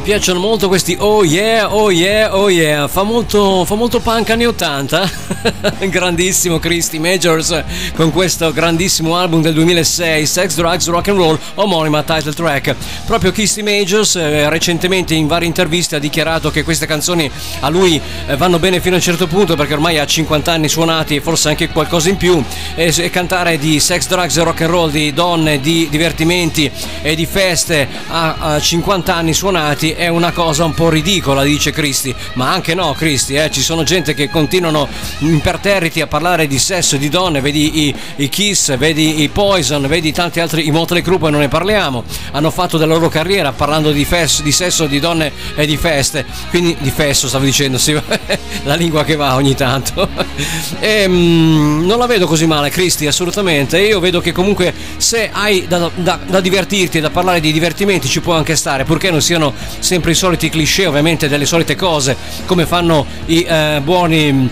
[0.06, 2.86] piacciono molto questi oh yeah, oh yeah, oh yeah.
[2.86, 5.10] Fa molto, fa molto punk anni 80.
[5.90, 7.64] Grandissimo Christy Majors
[7.96, 12.76] con questo grandissimo album del 2006, Sex, Drugs, Rock and Roll, omonima title track.
[13.04, 17.28] Proprio Christy Majors eh, recentemente in varie interviste ha dichiarato che queste canzoni
[17.58, 20.68] a lui eh, vanno bene fino a un certo punto perché ormai ha 50 anni
[20.68, 22.40] suonati e forse anche qualcosa in più
[22.76, 26.70] e, e cantare di sex, drugs rock and roll, di donne, di divertimenti
[27.02, 31.72] e di feste a, a 50 anni suonati è una cosa un po' ridicola, dice
[31.72, 32.14] Cristi.
[32.34, 33.50] Ma anche no, Cristi, eh?
[33.50, 34.86] ci sono gente che continuano
[35.18, 39.86] imperterriti a parlare di sesso e di donne, vedi i, i Kiss, vedi i Poison,
[39.86, 42.04] vedi tanti altri, i Motley Crue, poi non ne parliamo.
[42.32, 46.24] Hanno fatto della loro carriera parlando di, fes, di sesso, di donne e di feste.
[46.50, 47.92] Quindi di fesso stavo dicendo, sì,
[48.64, 50.08] la lingua che va ogni tanto.
[50.78, 53.80] e, mm, non la vedo così male, Cristi, assolutamente.
[53.80, 58.08] Io vedo che comunque se hai da, da, da divertirti e da parlare di divertimenti
[58.08, 59.54] ci può anche stare, purché non siano
[59.86, 64.50] sempre i soliti cliché, ovviamente delle solite cose, come fanno i eh, buoni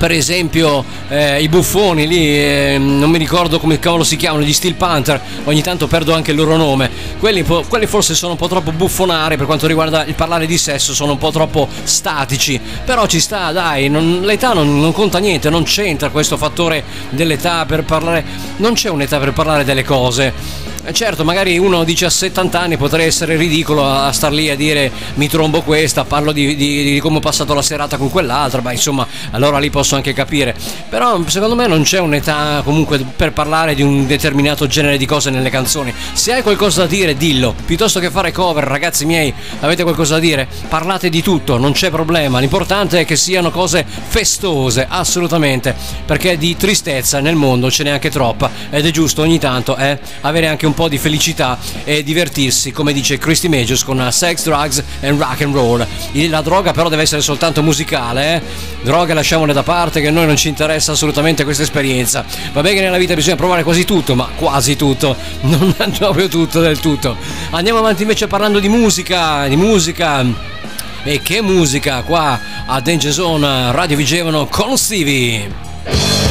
[0.00, 4.52] per esempio eh, i buffoni lì, eh, non mi ricordo come cavolo si chiamano, gli
[4.54, 6.90] Steel Panther, ogni tanto perdo anche il loro nome.
[7.18, 10.94] Quelli, quelli, forse sono un po' troppo buffonari per quanto riguarda il parlare di sesso,
[10.94, 12.58] sono un po' troppo statici.
[12.86, 17.66] Però ci sta, dai, non, l'età non, non, conta niente, non c'entra questo fattore dell'età
[17.66, 18.24] per parlare.
[18.56, 20.69] Non c'è un'età per parlare delle cose.
[20.82, 24.56] Eh, certo, magari uno dice a 70 anni potrei essere ridicolo a star lì a
[24.56, 28.62] dire mi trombo questa, parlo di, di, di come ho passato la serata con quell'altra,
[28.62, 30.56] beh insomma allora lì posso anche capire.
[30.88, 35.28] Però secondo me non c'è un'età comunque per parlare di un determinato genere di cose
[35.28, 35.92] nelle canzoni.
[36.14, 37.54] Se hai qualcosa da dire, dillo.
[37.66, 40.48] Piuttosto che fare cover, ragazzi miei, avete qualcosa da dire?
[40.68, 42.40] Parlate di tutto, non c'è problema.
[42.40, 45.74] L'importante è che siano cose festose, assolutamente.
[46.06, 49.98] Perché di tristezza nel mondo ce n'è anche troppa ed è giusto ogni tanto eh,
[50.22, 54.44] avere anche un un po' di felicità e divertirsi, come dice Christy Majors, con sex,
[54.44, 55.86] drugs and rock and roll.
[56.28, 58.42] La droga però deve essere soltanto musicale, eh?
[58.82, 62.24] Droga lasciamole da parte che a noi non ci interessa assolutamente questa esperienza.
[62.52, 66.60] Va bene che nella vita bisogna provare quasi tutto, ma quasi tutto, non proprio tutto
[66.60, 67.16] del tutto.
[67.50, 70.58] Andiamo avanti invece parlando di musica, di musica.
[71.02, 76.29] E che musica qua a Danger Zone Radio Vigevano con Stevie.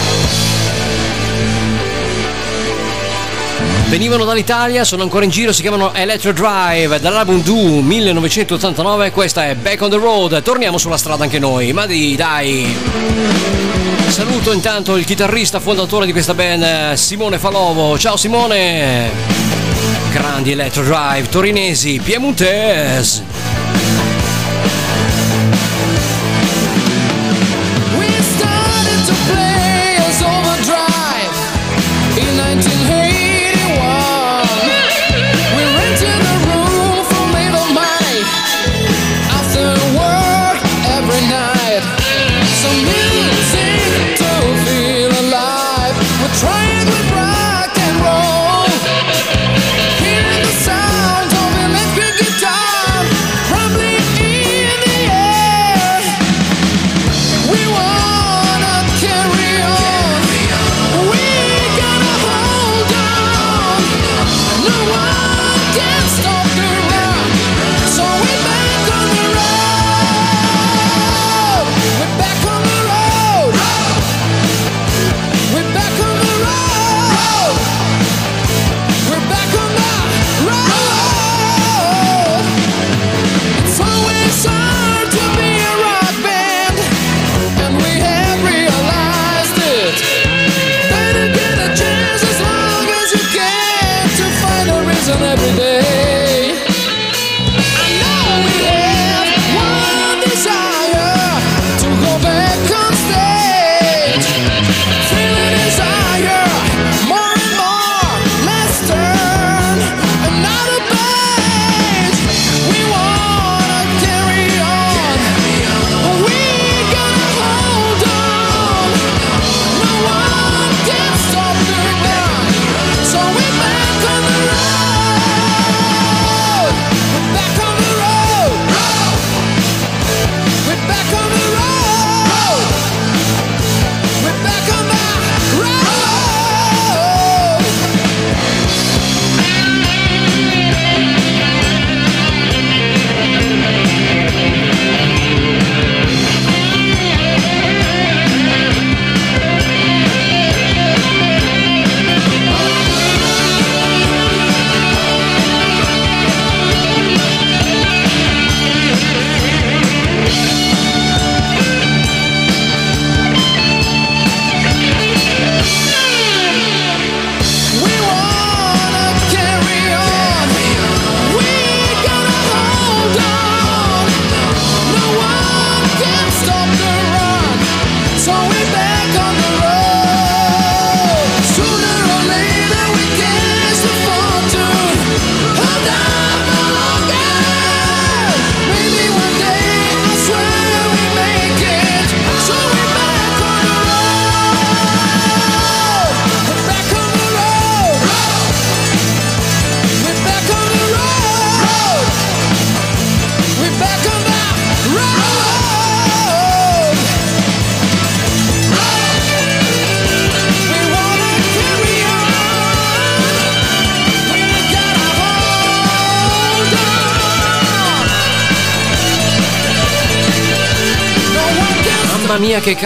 [3.90, 9.56] Venivano dall'Italia, sono ancora in giro, si chiamano Electro Drive dall'album Do 1989, questa è
[9.56, 12.72] Back on the Road, torniamo sulla strada anche noi, ma di dai!
[14.10, 17.98] Saluto intanto il chitarrista fondatore di questa band, Simone Falovo.
[17.98, 19.10] Ciao Simone!
[20.12, 23.39] Grandi Electro Drive, torinesi, piemontese.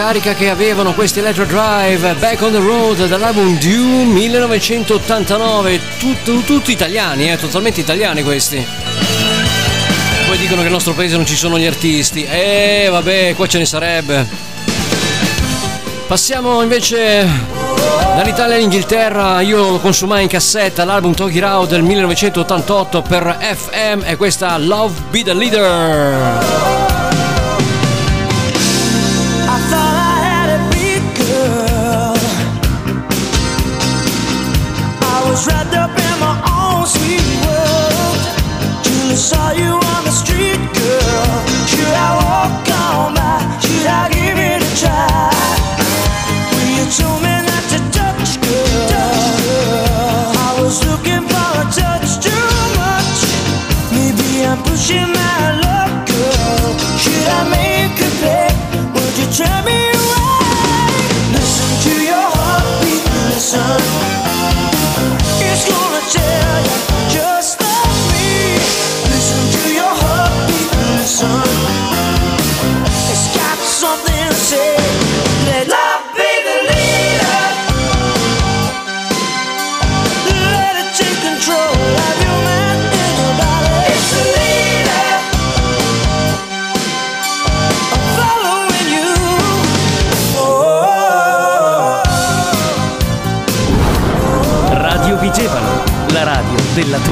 [0.06, 6.72] carica che avevano questi Electro Drive Back on the Road dall'album Dune 1989, tutto, tutti
[6.72, 8.62] italiani, eh, totalmente italiani questi.
[10.26, 13.46] Poi dicono che nel nostro paese non ci sono gli artisti, e eh, vabbè, qua
[13.46, 14.28] ce ne sarebbe.
[16.06, 17.26] Passiamo invece
[18.14, 24.16] dall'Italia all'Inghilterra, io lo consumai in cassetta l'album Toggy Row del 1988 per FM e
[24.16, 26.53] questa Love Be the Leader.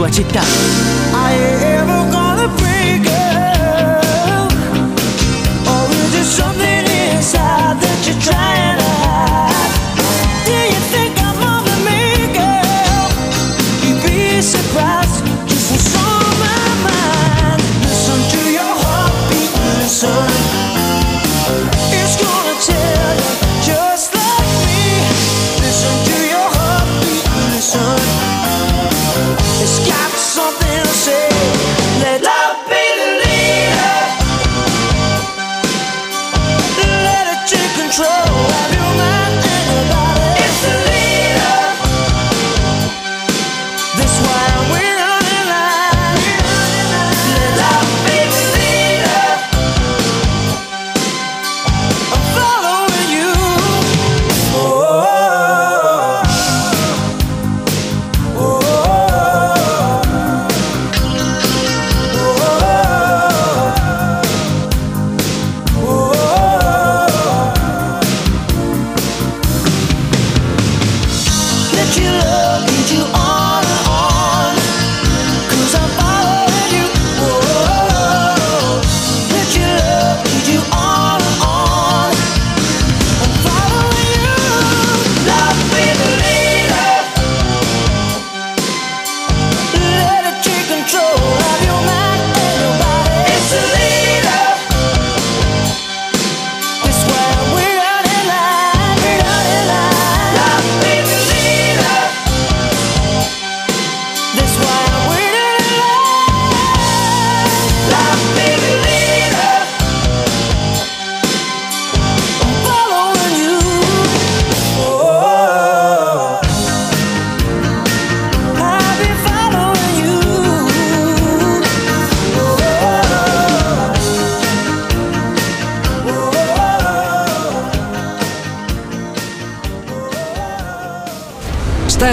[0.03, 1.02] tua città.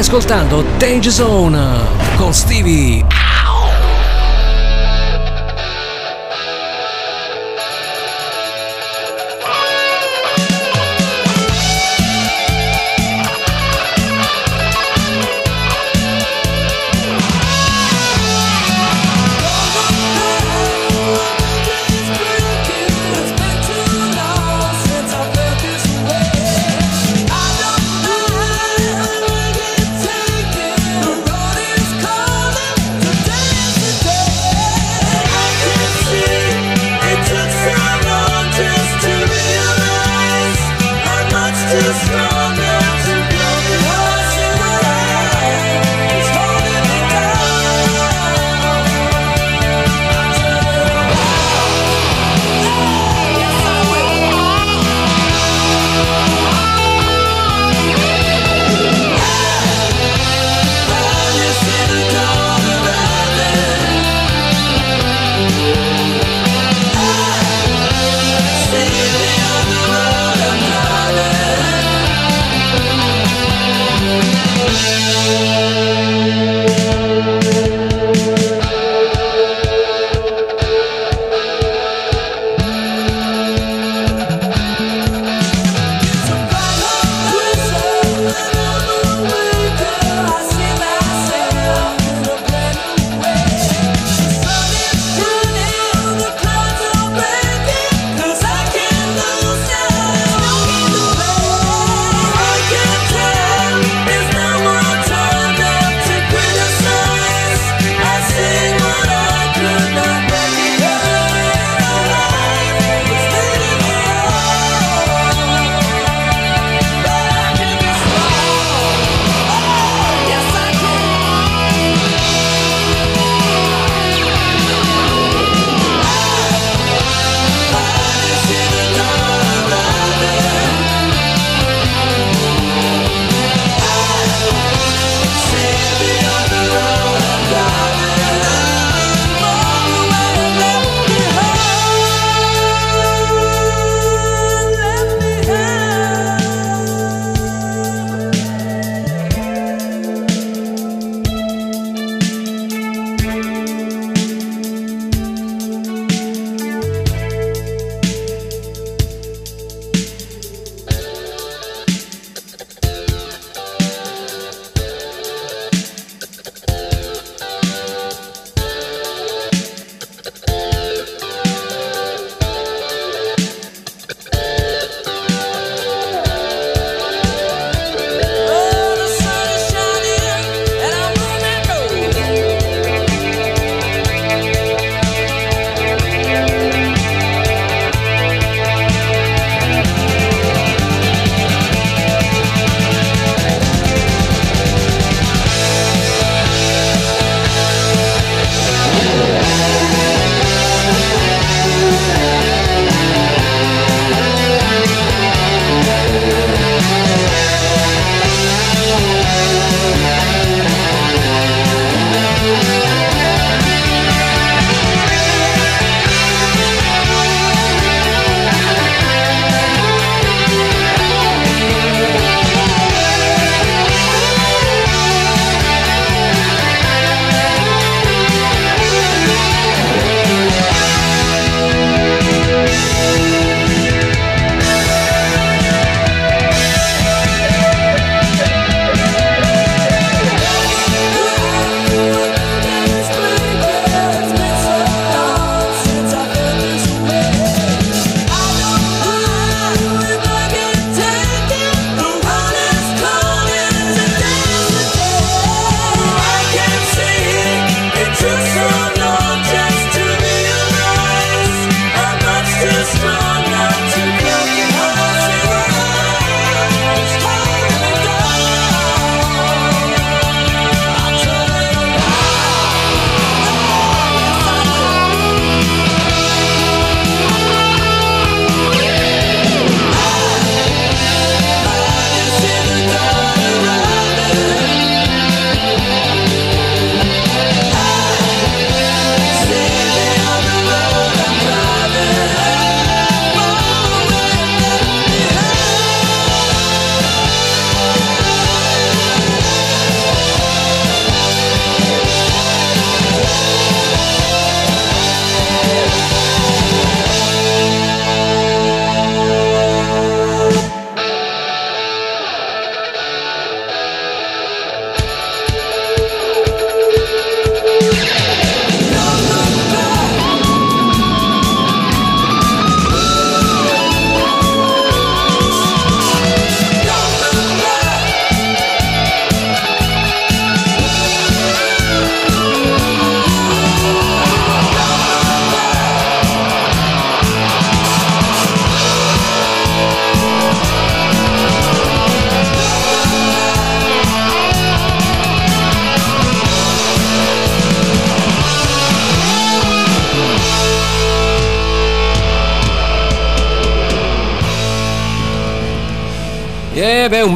[0.10, 1.86] ascoltando Danger Zone
[2.18, 3.09] con Stevie.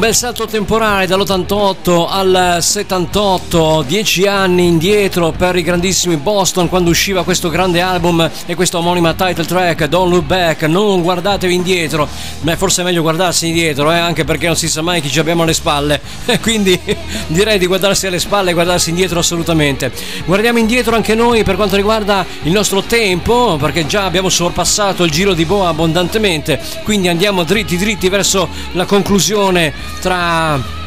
[0.04, 7.24] Bel salto temporale dall'88 al 78, dieci anni indietro per i grandissimi Boston quando usciva
[7.24, 12.06] questo grande album e questa omonima title track, Don't Look Back, non guardatevi indietro,
[12.40, 15.20] ma forse è meglio guardarsi indietro, eh, anche perché non si sa mai chi ci
[15.20, 15.98] abbiamo alle spalle,
[16.42, 16.78] quindi
[17.28, 19.90] direi di guardarsi alle spalle e guardarsi indietro assolutamente.
[20.26, 25.10] Guardiamo indietro anche noi per quanto riguarda il nostro tempo, perché già abbiamo sorpassato il
[25.10, 30.82] giro di boa abbondantemente, quindi andiamo dritti dritti verso la conclusione tra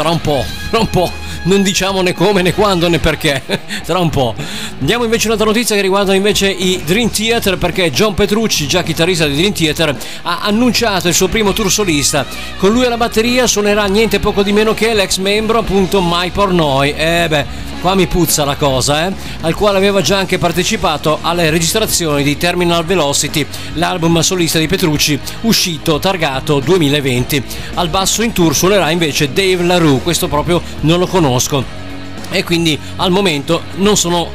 [0.00, 1.12] tra un po', tra un po',
[1.42, 3.42] non diciamo né come né quando né perché,
[3.84, 4.34] tra un po'.
[4.80, 9.26] Andiamo invece un'altra notizia che riguarda invece i Dream Theater perché John Petrucci, già chitarrista
[9.26, 12.24] di Dream Theater, ha annunciato il suo primo tour solista.
[12.56, 16.94] Con lui alla batteria suonerà niente poco di meno che l'ex membro appunto My Pornoi.
[16.96, 17.46] Eh beh,
[17.80, 19.12] qua mi puzza la cosa, eh?
[19.40, 25.18] Al quale aveva già anche partecipato alle registrazioni di Terminal Velocity, l'album solista di Petrucci,
[25.42, 27.42] uscito targato 2020.
[27.74, 31.64] Al basso in tour suonerà invece Dave LaRue, questo proprio non lo conosco.
[32.30, 34.30] E quindi al momento non sono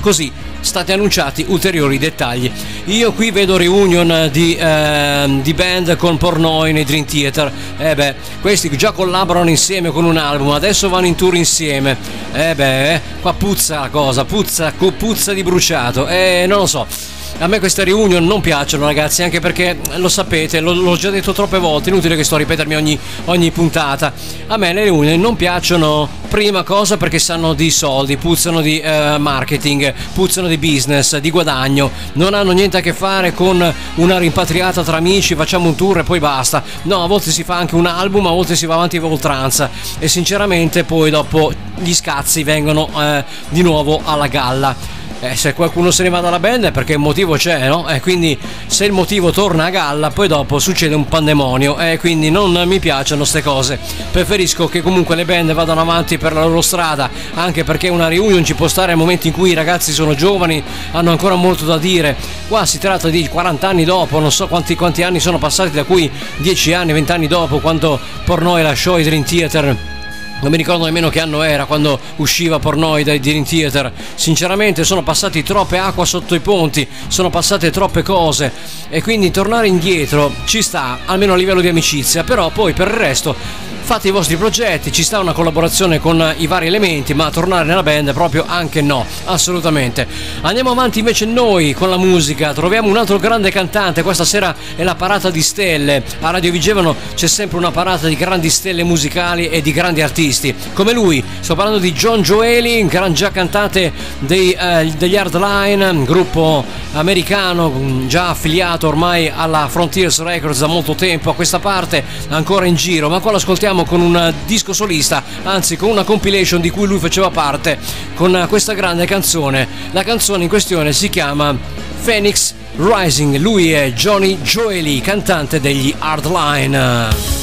[0.00, 2.50] così stati annunciati ulteriori dettagli.
[2.86, 7.52] Io qui vedo reunion di, ehm, di band con Pornoi nei Dream Theater.
[7.78, 11.96] Eh beh, questi già collaborano insieme con un album, adesso vanno in tour insieme.
[12.32, 16.06] Eh beh, eh, qua puzza la cosa, puzza, puzza di bruciato.
[16.06, 17.17] Eh, non lo so.
[17.40, 21.58] A me queste reunion non piacciono ragazzi, anche perché lo sapete, l'ho già detto troppe
[21.58, 24.12] volte, inutile che sto a ripetermi ogni, ogni puntata.
[24.48, 29.18] A me le reunion non piacciono, prima cosa perché sanno di soldi, puzzano di eh,
[29.18, 34.82] marketing, puzzano di business, di guadagno, non hanno niente a che fare con una rimpatriata
[34.82, 36.62] tra amici, facciamo un tour e poi basta.
[36.82, 39.70] No, a volte si fa anche un album, a volte si va avanti a oltranza
[39.98, 44.96] e sinceramente poi dopo gli scazzi vengono eh, di nuovo alla galla.
[45.20, 47.88] Eh, se qualcuno se ne va dalla band è perché il motivo c'è, no?
[47.88, 51.76] E quindi se il motivo torna a galla, poi dopo succede un pandemonio.
[51.76, 53.80] E quindi non mi piacciono queste cose.
[54.12, 58.44] Preferisco che comunque le band vadano avanti per la loro strada, anche perché una reunion
[58.44, 60.62] ci può stare al momento in cui i ragazzi sono giovani,
[60.92, 62.14] hanno ancora molto da dire.
[62.46, 65.82] Qua si tratta di 40 anni dopo, non so quanti, quanti anni sono passati da
[65.82, 69.96] qui, 10 anni, 20 anni dopo, quando Pornoi lasciò i Dream Theater
[70.40, 73.92] non mi ricordo nemmeno che anno era quando usciva Pornoi dai Dream Theater.
[74.14, 78.52] Sinceramente sono passati troppe acqua sotto i ponti, sono passate troppe cose
[78.88, 82.94] e quindi tornare indietro ci sta, almeno a livello di amicizia, però poi per il
[82.94, 87.64] resto fate i vostri progetti, ci sta una collaborazione con i vari elementi, ma tornare
[87.64, 90.06] nella band proprio anche no, assolutamente.
[90.42, 94.82] Andiamo avanti invece noi con la musica, troviamo un altro grande cantante, questa sera è
[94.82, 99.48] la parata di stelle, a Radio Vigevano c'è sempre una parata di grandi stelle musicali
[99.48, 104.52] e di grandi artisti, come lui, sto parlando di John Joeli, gran già cantante dei,
[104.52, 106.62] eh, degli Hardline, gruppo
[106.92, 112.74] americano già affiliato ormai alla Frontiers Records da molto tempo a questa parte, ancora in
[112.74, 116.86] giro, ma qua lo ascoltiamo con un disco solista, anzi con una compilation di cui
[116.86, 117.78] lui faceva parte,
[118.14, 119.66] con questa grande canzone.
[119.92, 121.56] La canzone in questione si chiama
[122.04, 127.36] Phoenix Rising, lui è Johnny Joeli, cantante degli Hardline.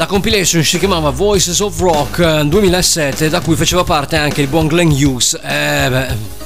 [0.00, 4.46] La compilation si chiamava Voices of Rock eh, 2007, da cui faceva parte anche il
[4.46, 5.38] buon Glenn Hughes.
[5.42, 6.39] Eh,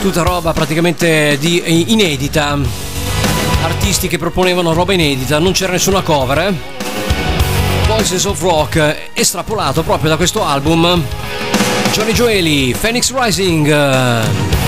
[0.00, 2.58] tutta roba praticamente di inedita.
[3.62, 6.38] Artisti che proponevano roba inedita, non c'era nessuna cover.
[6.38, 6.54] Eh?
[7.86, 11.02] Voices of Rock, estrapolato proprio da questo album.
[11.92, 14.59] Johnny Joeli, Phoenix Rising.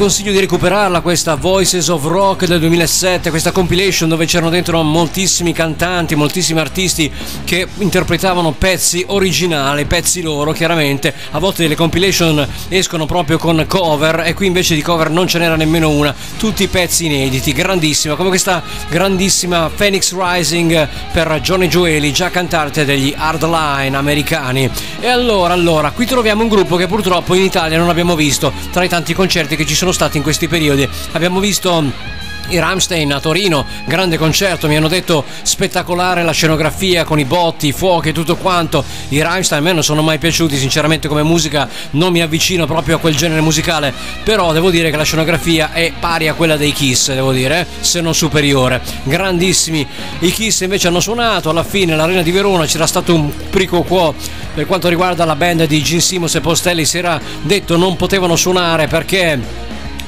[0.00, 5.52] Consiglio di recuperarla questa Voices of Rock del 2007, questa compilation dove c'erano dentro moltissimi
[5.52, 7.12] cantanti, moltissimi artisti
[7.44, 11.12] che interpretavano pezzi originali, pezzi loro chiaramente.
[11.32, 15.38] A volte le compilation escono proprio con cover e qui invece di cover non ce
[15.38, 22.10] n'era nemmeno una, tutti pezzi inediti, grandissima, come questa grandissima Phoenix Rising per Johnny Joeli,
[22.10, 24.70] già cantante degli Hardline americani.
[25.02, 28.84] E allora, allora, qui troviamo un gruppo che purtroppo in Italia non abbiamo visto tra
[28.84, 30.86] i tanti concerti che ci sono stati in questi periodi.
[31.12, 32.18] Abbiamo visto
[32.48, 37.68] i Ramstein a Torino, grande concerto, mi hanno detto spettacolare la scenografia con i botti,
[37.68, 38.84] i fuochi e tutto quanto.
[39.08, 42.96] I Ramstein a me non sono mai piaciuti, sinceramente come musica non mi avvicino proprio
[42.96, 43.94] a quel genere musicale,
[44.24, 47.66] però devo dire che la scenografia è pari a quella dei Kiss, devo dire, eh,
[47.80, 48.82] se non superiore.
[49.04, 49.86] Grandissimi.
[50.18, 54.14] I Kiss invece hanno suonato, alla fine all'Arena di Verona c'era stato un prico quo
[54.60, 58.36] per quanto riguarda la band di Gene Simmons e Postelli, si era detto non potevano
[58.36, 59.40] suonare perché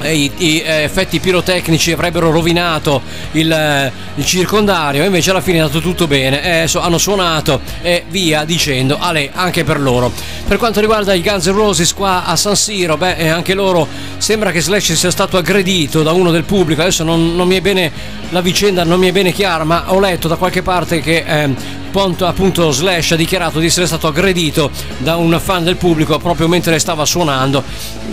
[0.03, 3.01] eh, i, eh, effetti pirotecnici avrebbero rovinato
[3.33, 5.05] il, eh, il circondario.
[5.05, 6.65] Invece alla fine è andato tutto bene.
[6.65, 10.13] Eh, so- hanno suonato e via dicendo ale anche per loro.
[10.47, 13.89] Per quanto riguarda i Guns N' Roses qua a San Siro beh eh, anche loro
[14.19, 16.83] sembra che Slash sia stato aggredito da uno del pubblico.
[16.83, 20.01] Adesso non, non mi è bene la vicenda non mi è bene chiara ma ho
[20.01, 21.55] letto da qualche parte che ehm,
[21.93, 26.49] Ponto, appunto Slash ha dichiarato di essere stato aggredito da un fan del pubblico proprio
[26.49, 27.63] mentre stava suonando.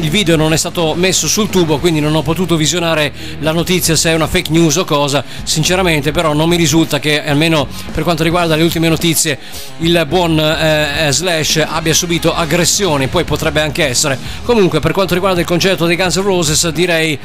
[0.01, 3.95] Il video non è stato messo sul tubo, quindi non ho potuto visionare la notizia
[3.95, 5.23] se è una fake news o cosa.
[5.43, 9.39] Sinceramente, però, non mi risulta che, almeno per quanto riguarda le ultime notizie,
[9.77, 13.07] il buon eh, eh, Slash abbia subito aggressioni.
[13.07, 14.19] Poi potrebbe anche essere.
[14.43, 17.17] Comunque, per quanto riguarda il concerto dei Guns N' Roses, direi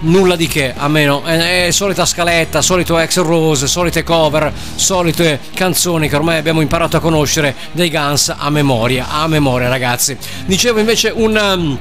[0.00, 5.40] nulla di che, a meno è, è solita scaletta, solito ex Rose, solite cover, solite
[5.54, 10.16] canzoni che ormai abbiamo imparato a conoscere dei Guns a memoria, a memoria ragazzi.
[10.46, 11.78] Dicevo invece un um,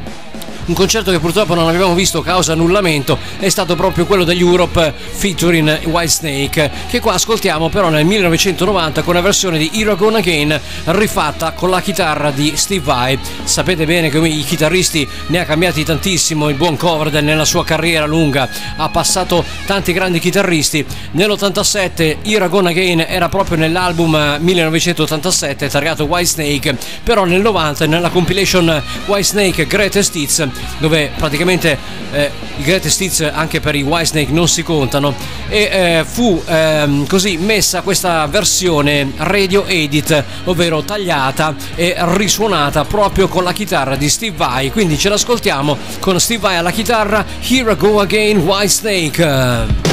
[0.68, 4.94] un concerto che purtroppo non abbiamo visto causa annullamento è stato proprio quello degli Europe
[4.94, 10.60] featuring Whitesnake che qua ascoltiamo però nel 1990 con una versione di Hero Gone Again
[10.85, 13.19] rifatta con la chitarra di Steve Vai.
[13.44, 18.06] Sapete bene che i chitarristi ne ha cambiati tantissimo il buon Coverdale nella sua carriera
[18.06, 18.49] lunga.
[18.76, 20.85] Ha passato tanti grandi chitarristi.
[21.11, 28.81] Nell'87 Hero Gone Again era proprio nell'album 1987 targato Whitesnake però nel 90 nella compilation
[29.06, 30.48] Whitesnake Greatest Hits
[30.80, 31.78] dove praticamente
[32.12, 35.14] eh, i greatest hits anche per i Whitesnake non si contano.
[35.50, 43.28] E eh, fu ehm, così messa questa versione radio edit ovvero tagliata e risuonata proprio
[43.28, 44.72] con la chitarra di Steve Vai.
[44.72, 49.86] Quindi ce l'ascoltiamo con Steve Vai alla chitarra Here I Go Again Whitesnake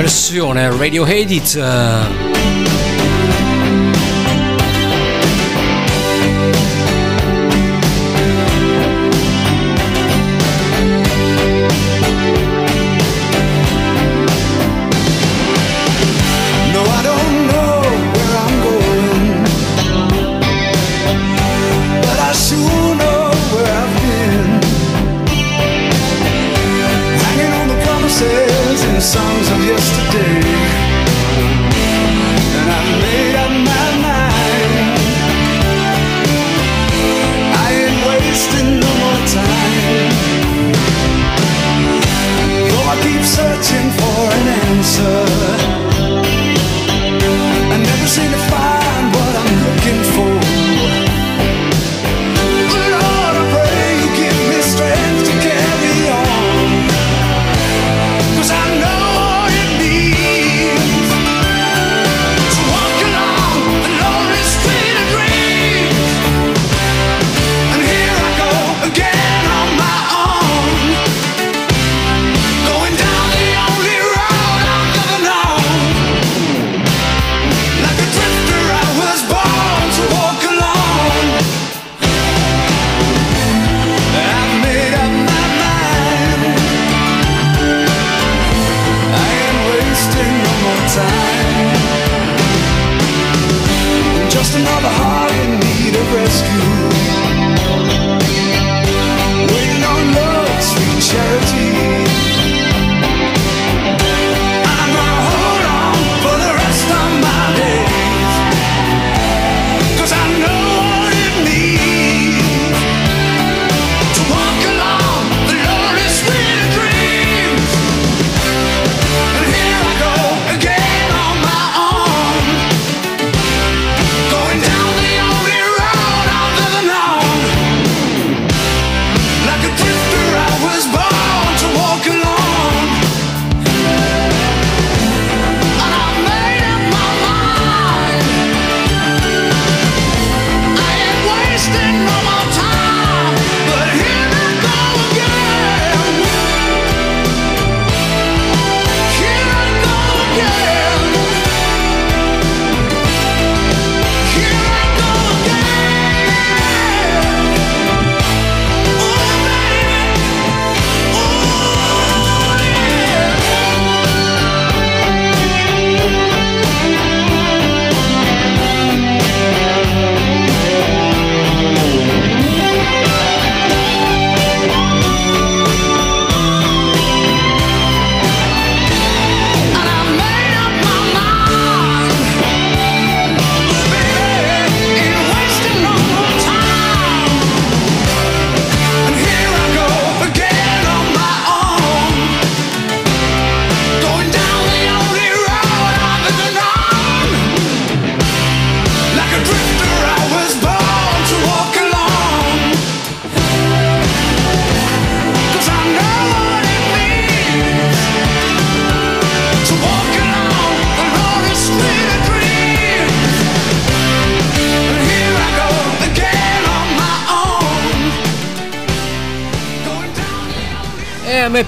[0.00, 2.29] versione radio edit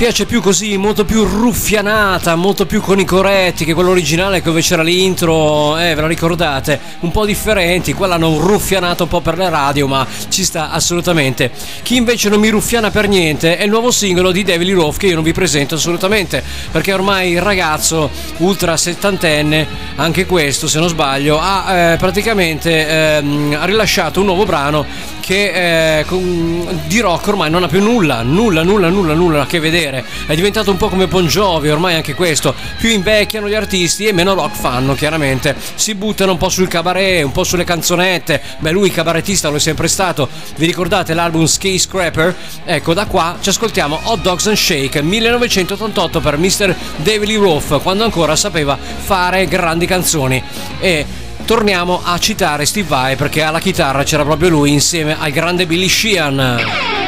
[0.03, 4.61] piace più così, molto più ruffianata, molto più con i coretti che quello originale dove
[4.61, 6.81] c'era l'intro, eh, ve lo ricordate?
[7.03, 11.53] Un po' differenti, qua l'hanno ruffianato un po' per le radio, ma ci sta assolutamente.
[11.85, 15.07] Chi invece non mi ruffiana per niente è il nuovo singolo di Devil Roth che
[15.07, 16.43] io non vi presento assolutamente,
[16.73, 22.91] perché ormai il ragazzo ultra settantenne, anche questo se non sbaglio, ha eh, praticamente
[23.55, 24.85] ha rilasciato un nuovo brano
[25.33, 26.05] che eh,
[26.89, 30.05] di rock ormai non ha più nulla, nulla, nulla, nulla, nulla a che vedere.
[30.27, 32.55] È diventato un po' come Bon Jovi, ormai anche questo.
[32.77, 35.57] Più invecchiano gli artisti e meno rock fanno, chiaramente.
[35.75, 38.43] Si buttano un po' sul cabaret, un po' sulle canzonette.
[38.59, 40.29] Beh, lui cabarettista lo è sempre stato.
[40.57, 41.81] Vi ricordate l'album Ski?
[42.67, 46.77] Ecco, da qua ci ascoltiamo Hot Dogs and Shake 1988 per Mr.
[46.97, 50.43] David Lee Roth, quando ancora sapeva fare grandi canzoni.
[50.79, 51.07] E
[51.45, 55.89] torniamo a citare Steve Vai perché alla chitarra c'era proprio lui insieme al grande Billy
[55.89, 57.02] Sheehan.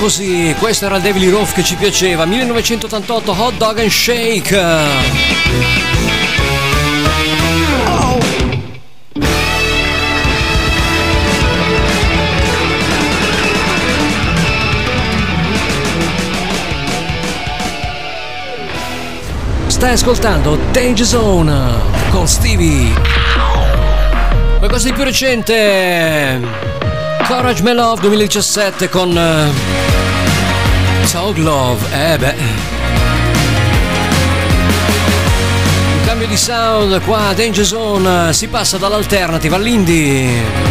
[0.00, 0.54] così.
[0.58, 2.24] Questo era il David Roth che ci piaceva.
[2.24, 4.58] 1988 Hot Dog and Shake.
[19.66, 21.72] Stai ascoltando Danger Zone
[22.10, 22.92] con Stevie.
[24.58, 26.40] Qualcosa di più recente.
[27.26, 29.89] Courage Melove 2017 con eh,
[31.10, 32.34] Talk Love, eh beh.
[35.92, 40.69] Un cambio di sound qua Danger Zone, si passa dall'alternative all'indie.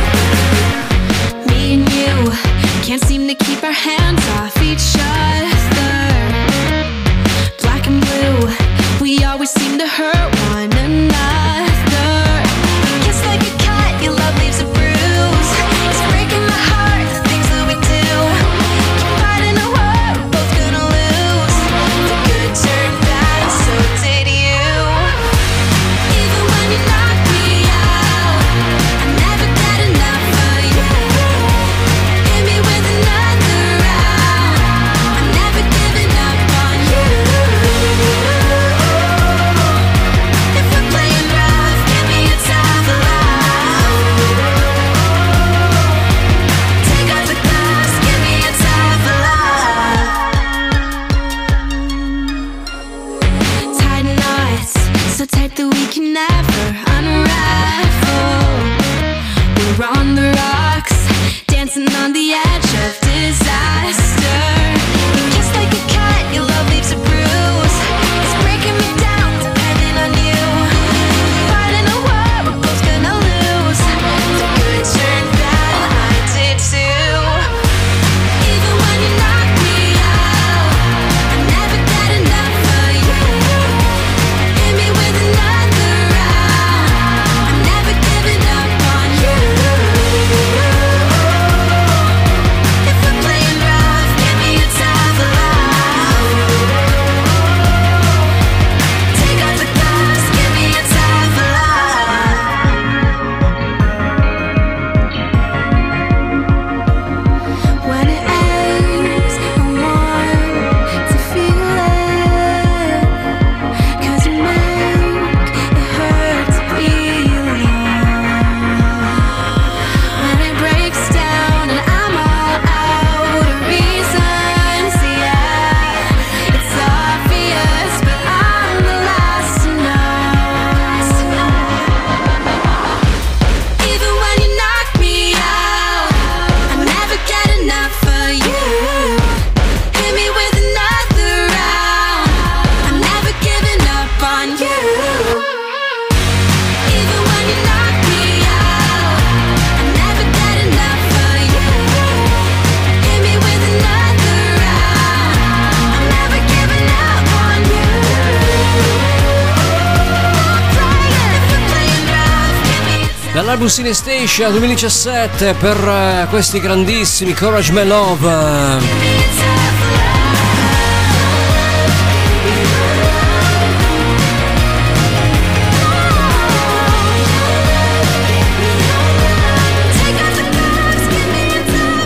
[163.70, 168.78] Sinestasia 2017 per eh, questi grandissimi Courage My Love.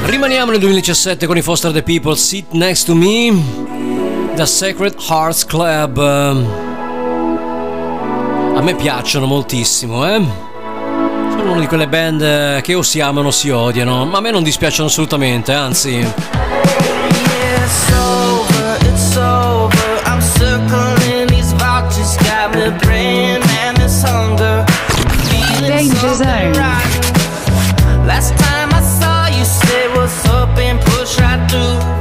[0.06, 3.34] Rimaniamo nel 2017 con i Foster the People, Sit Next to Me,
[4.36, 5.98] The Sacred Hearts Club.
[8.56, 10.53] A me piacciono moltissimo, eh?
[11.54, 14.42] una di quelle band che o si amano o si odiano, ma a me non
[14.42, 16.00] dispiacciono assolutamente, anzi.
[28.06, 31.93] Last time I saw you, say what's up and push right through.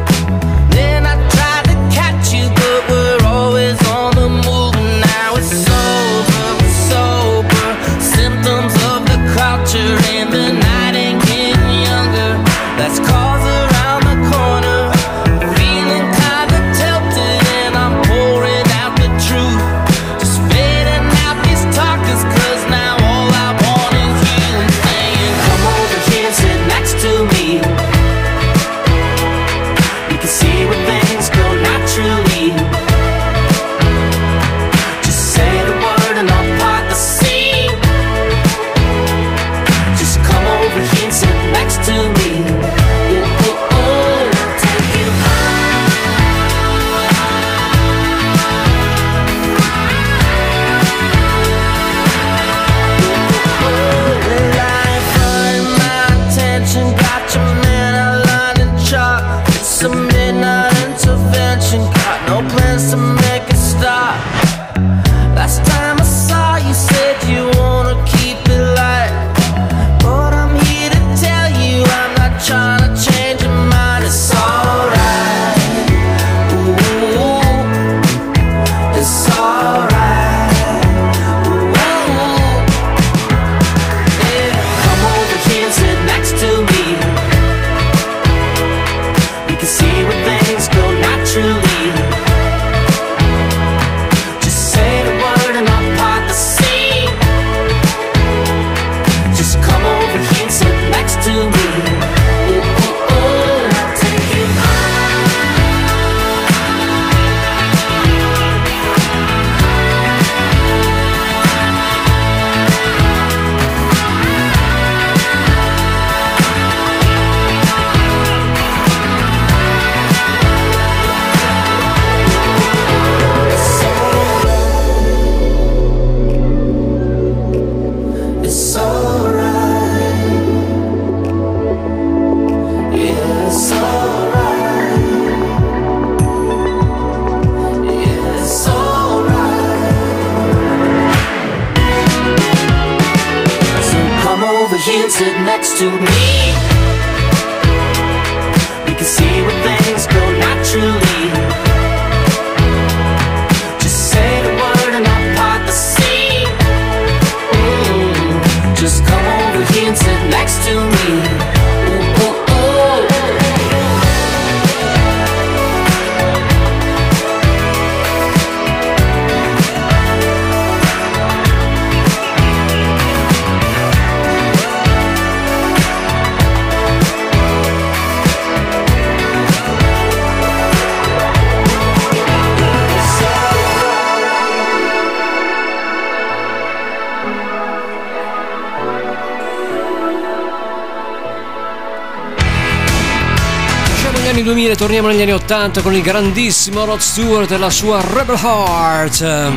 [194.73, 199.53] Bene, torniamo negli anni 80 con il grandissimo Rod Stewart e la sua Rebel Heart.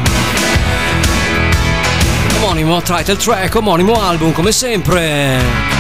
[2.35, 5.74] Omonimo title track, omonimo album come sempre.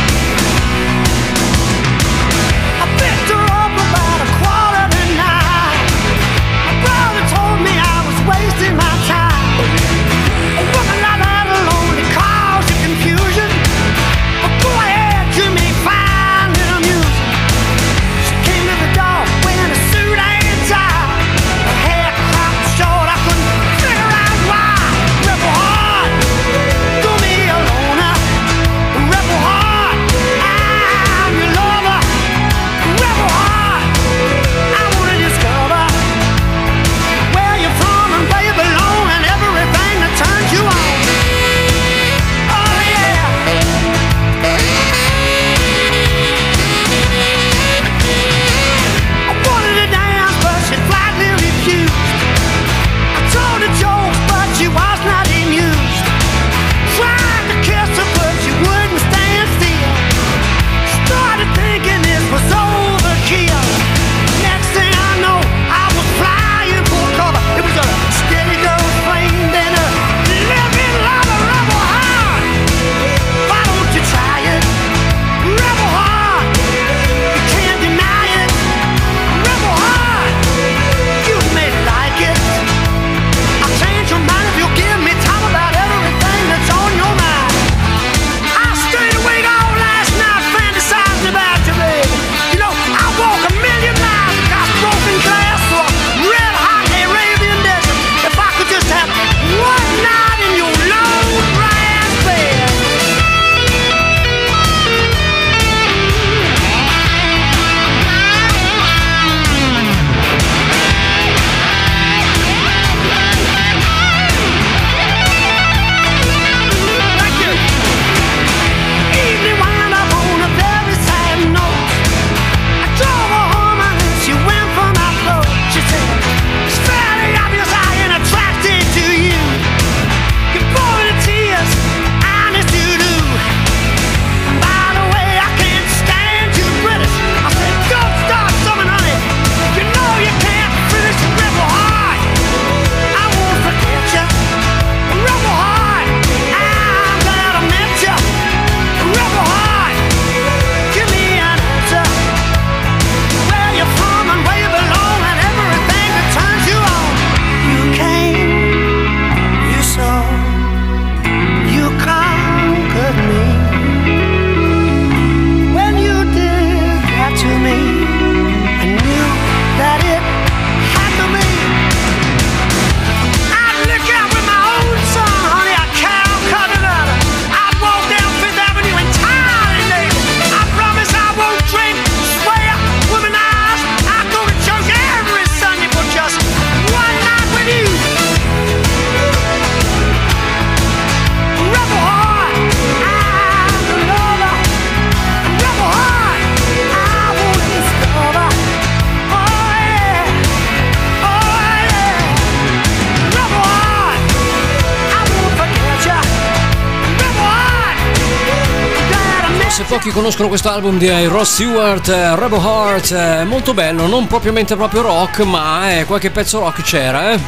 [210.25, 214.75] conoscono questo album di eh, Ross Stewart, eh, Rebel Heart, eh, molto bello, non propriamente
[214.75, 217.39] proprio rock, ma eh, qualche pezzo rock c'era, eh.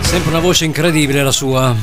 [0.00, 1.74] Sempre una voce incredibile la sua.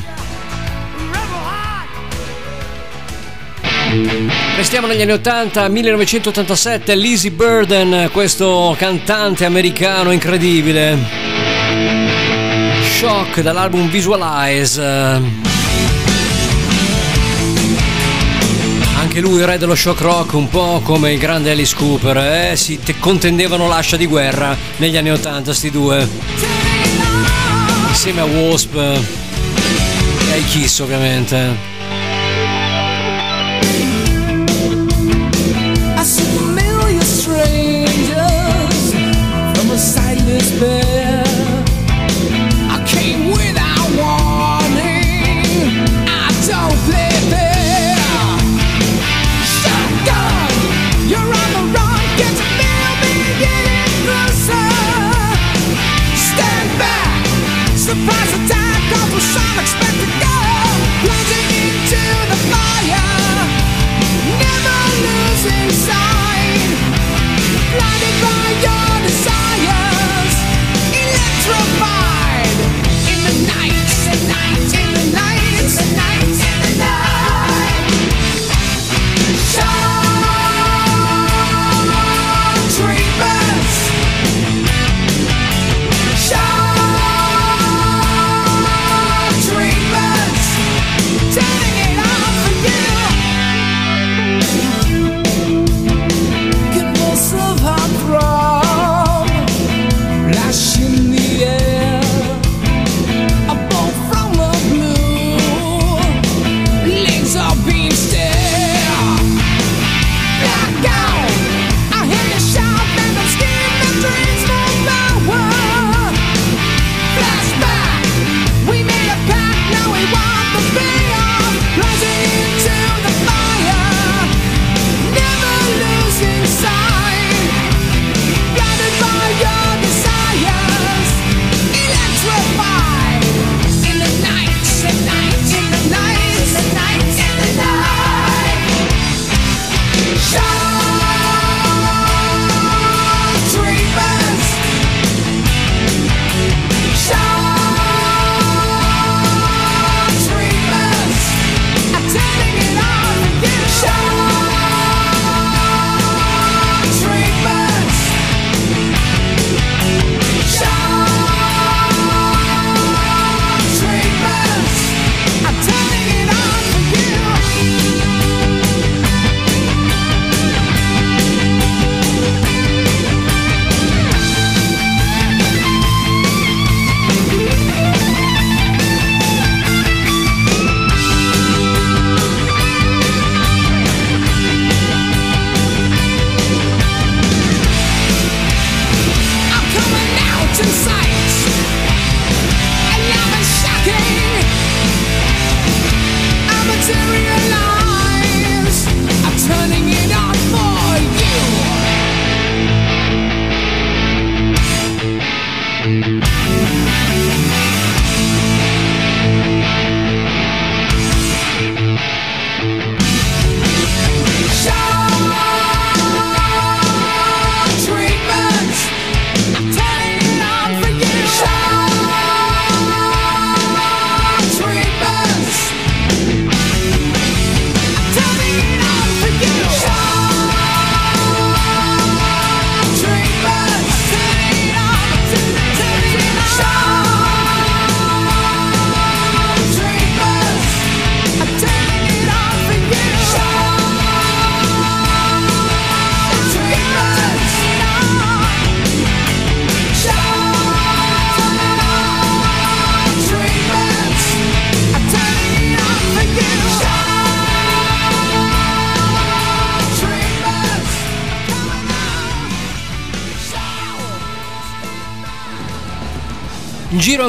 [4.54, 10.96] Restiamo negli anni 80, 1987, Lizzie Burden, questo cantante americano incredibile.
[13.00, 15.59] Shock dall'album Visualize.
[19.10, 22.16] anche lui re dello shock rock, un po' come il grande Alice Cooper,
[22.52, 22.56] eh?
[22.56, 26.08] si contendevano l'ascia di guerra negli anni 80 sti due,
[27.88, 29.00] insieme a Wasp eh,
[30.28, 31.69] e ai Kiss ovviamente.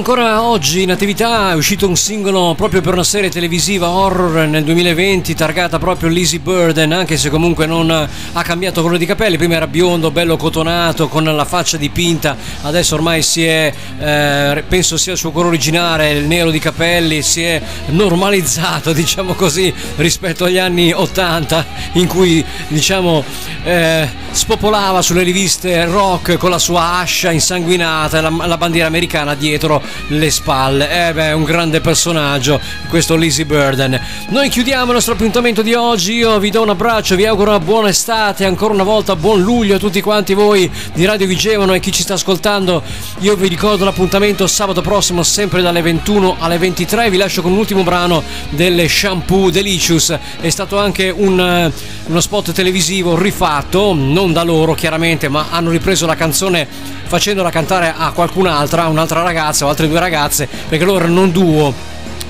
[0.02, 4.64] ancora oggi in attività, è uscito un singolo proprio per una serie televisiva horror nel
[4.64, 9.58] 2020 targata proprio Lizzie Burden, anche se comunque non ha cambiato colore di capelli, prima
[9.58, 15.12] era biondo, bello cotonato, con la faccia dipinta, adesso ormai si è, eh, penso sia
[15.12, 20.58] il suo colore originale, il nero di capelli, si è normalizzato diciamo così rispetto agli
[20.58, 23.24] anni 80 in cui diciamo...
[23.64, 29.36] Eh, spopolava sulle riviste rock con la sua ascia insanguinata e la, la bandiera americana
[29.36, 31.08] dietro le spalle.
[31.08, 32.60] Eh beh, un grande personaggio,
[32.90, 34.00] questo Lizzie Burden.
[34.30, 36.14] Noi chiudiamo il nostro appuntamento di oggi.
[36.14, 39.76] Io vi do un abbraccio, vi auguro una buona estate, ancora una volta buon luglio
[39.76, 42.82] a tutti quanti voi di Radio Vigevano e chi ci sta ascoltando.
[43.20, 47.10] Io vi ricordo l'appuntamento sabato prossimo, sempre dalle 21 alle 23.
[47.10, 50.18] Vi lascio con l'ultimo brano delle Shampoo Delicious.
[50.40, 51.72] È stato anche un, eh,
[52.08, 56.68] uno spot televisivo rifatto, non da loro chiaramente, ma hanno ripreso la canzone
[57.06, 61.74] facendola cantare a qualcun'altra, un'altra ragazza o altre due ragazze, perché loro erano un duo.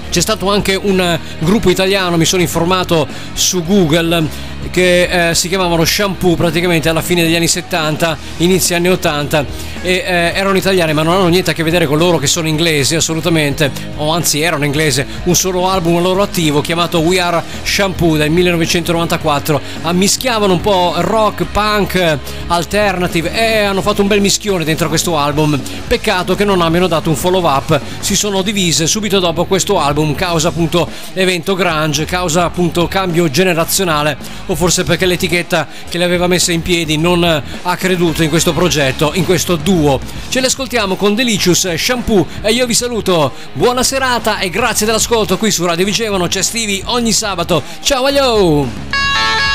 [0.10, 4.24] C'è stato anche un eh, gruppo italiano, mi sono informato su Google,
[4.70, 9.46] che eh, si chiamavano Shampoo praticamente alla fine degli anni 70, inizio anni 80
[9.82, 10.04] e eh,
[10.36, 13.72] erano italiani ma non hanno niente a che vedere con loro che sono inglesi assolutamente,
[13.98, 19.62] o anzi erano inglesi, un solo album loro attivo chiamato We Are Shampoo del 1994,
[19.84, 22.18] ammischiavano un po' rock, punk,
[22.48, 27.10] alternative e hanno fatto un bel mischione dentro questo album, peccato che non abbiano dato
[27.10, 32.46] un follow up, si sono divise subito dopo questo album causa appunto evento grunge, causa
[32.46, 34.18] appunto cambio generazionale
[34.52, 38.30] o forse perché l'etichetta che le aveva messe in piedi non eh, ha creduto in
[38.30, 40.00] questo progetto, in questo duo.
[40.30, 43.34] Ce le ascoltiamo con Delicious Shampoo e io vi saluto.
[43.54, 47.64] Buona serata e grazie dell'ascolto qui su Radio Vigevano, c'è Stevie ogni sabato.
[47.82, 49.51] Ciao aglio!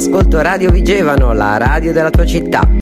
[0.00, 2.79] Ascolto Radio Vigevano, la radio della tua città.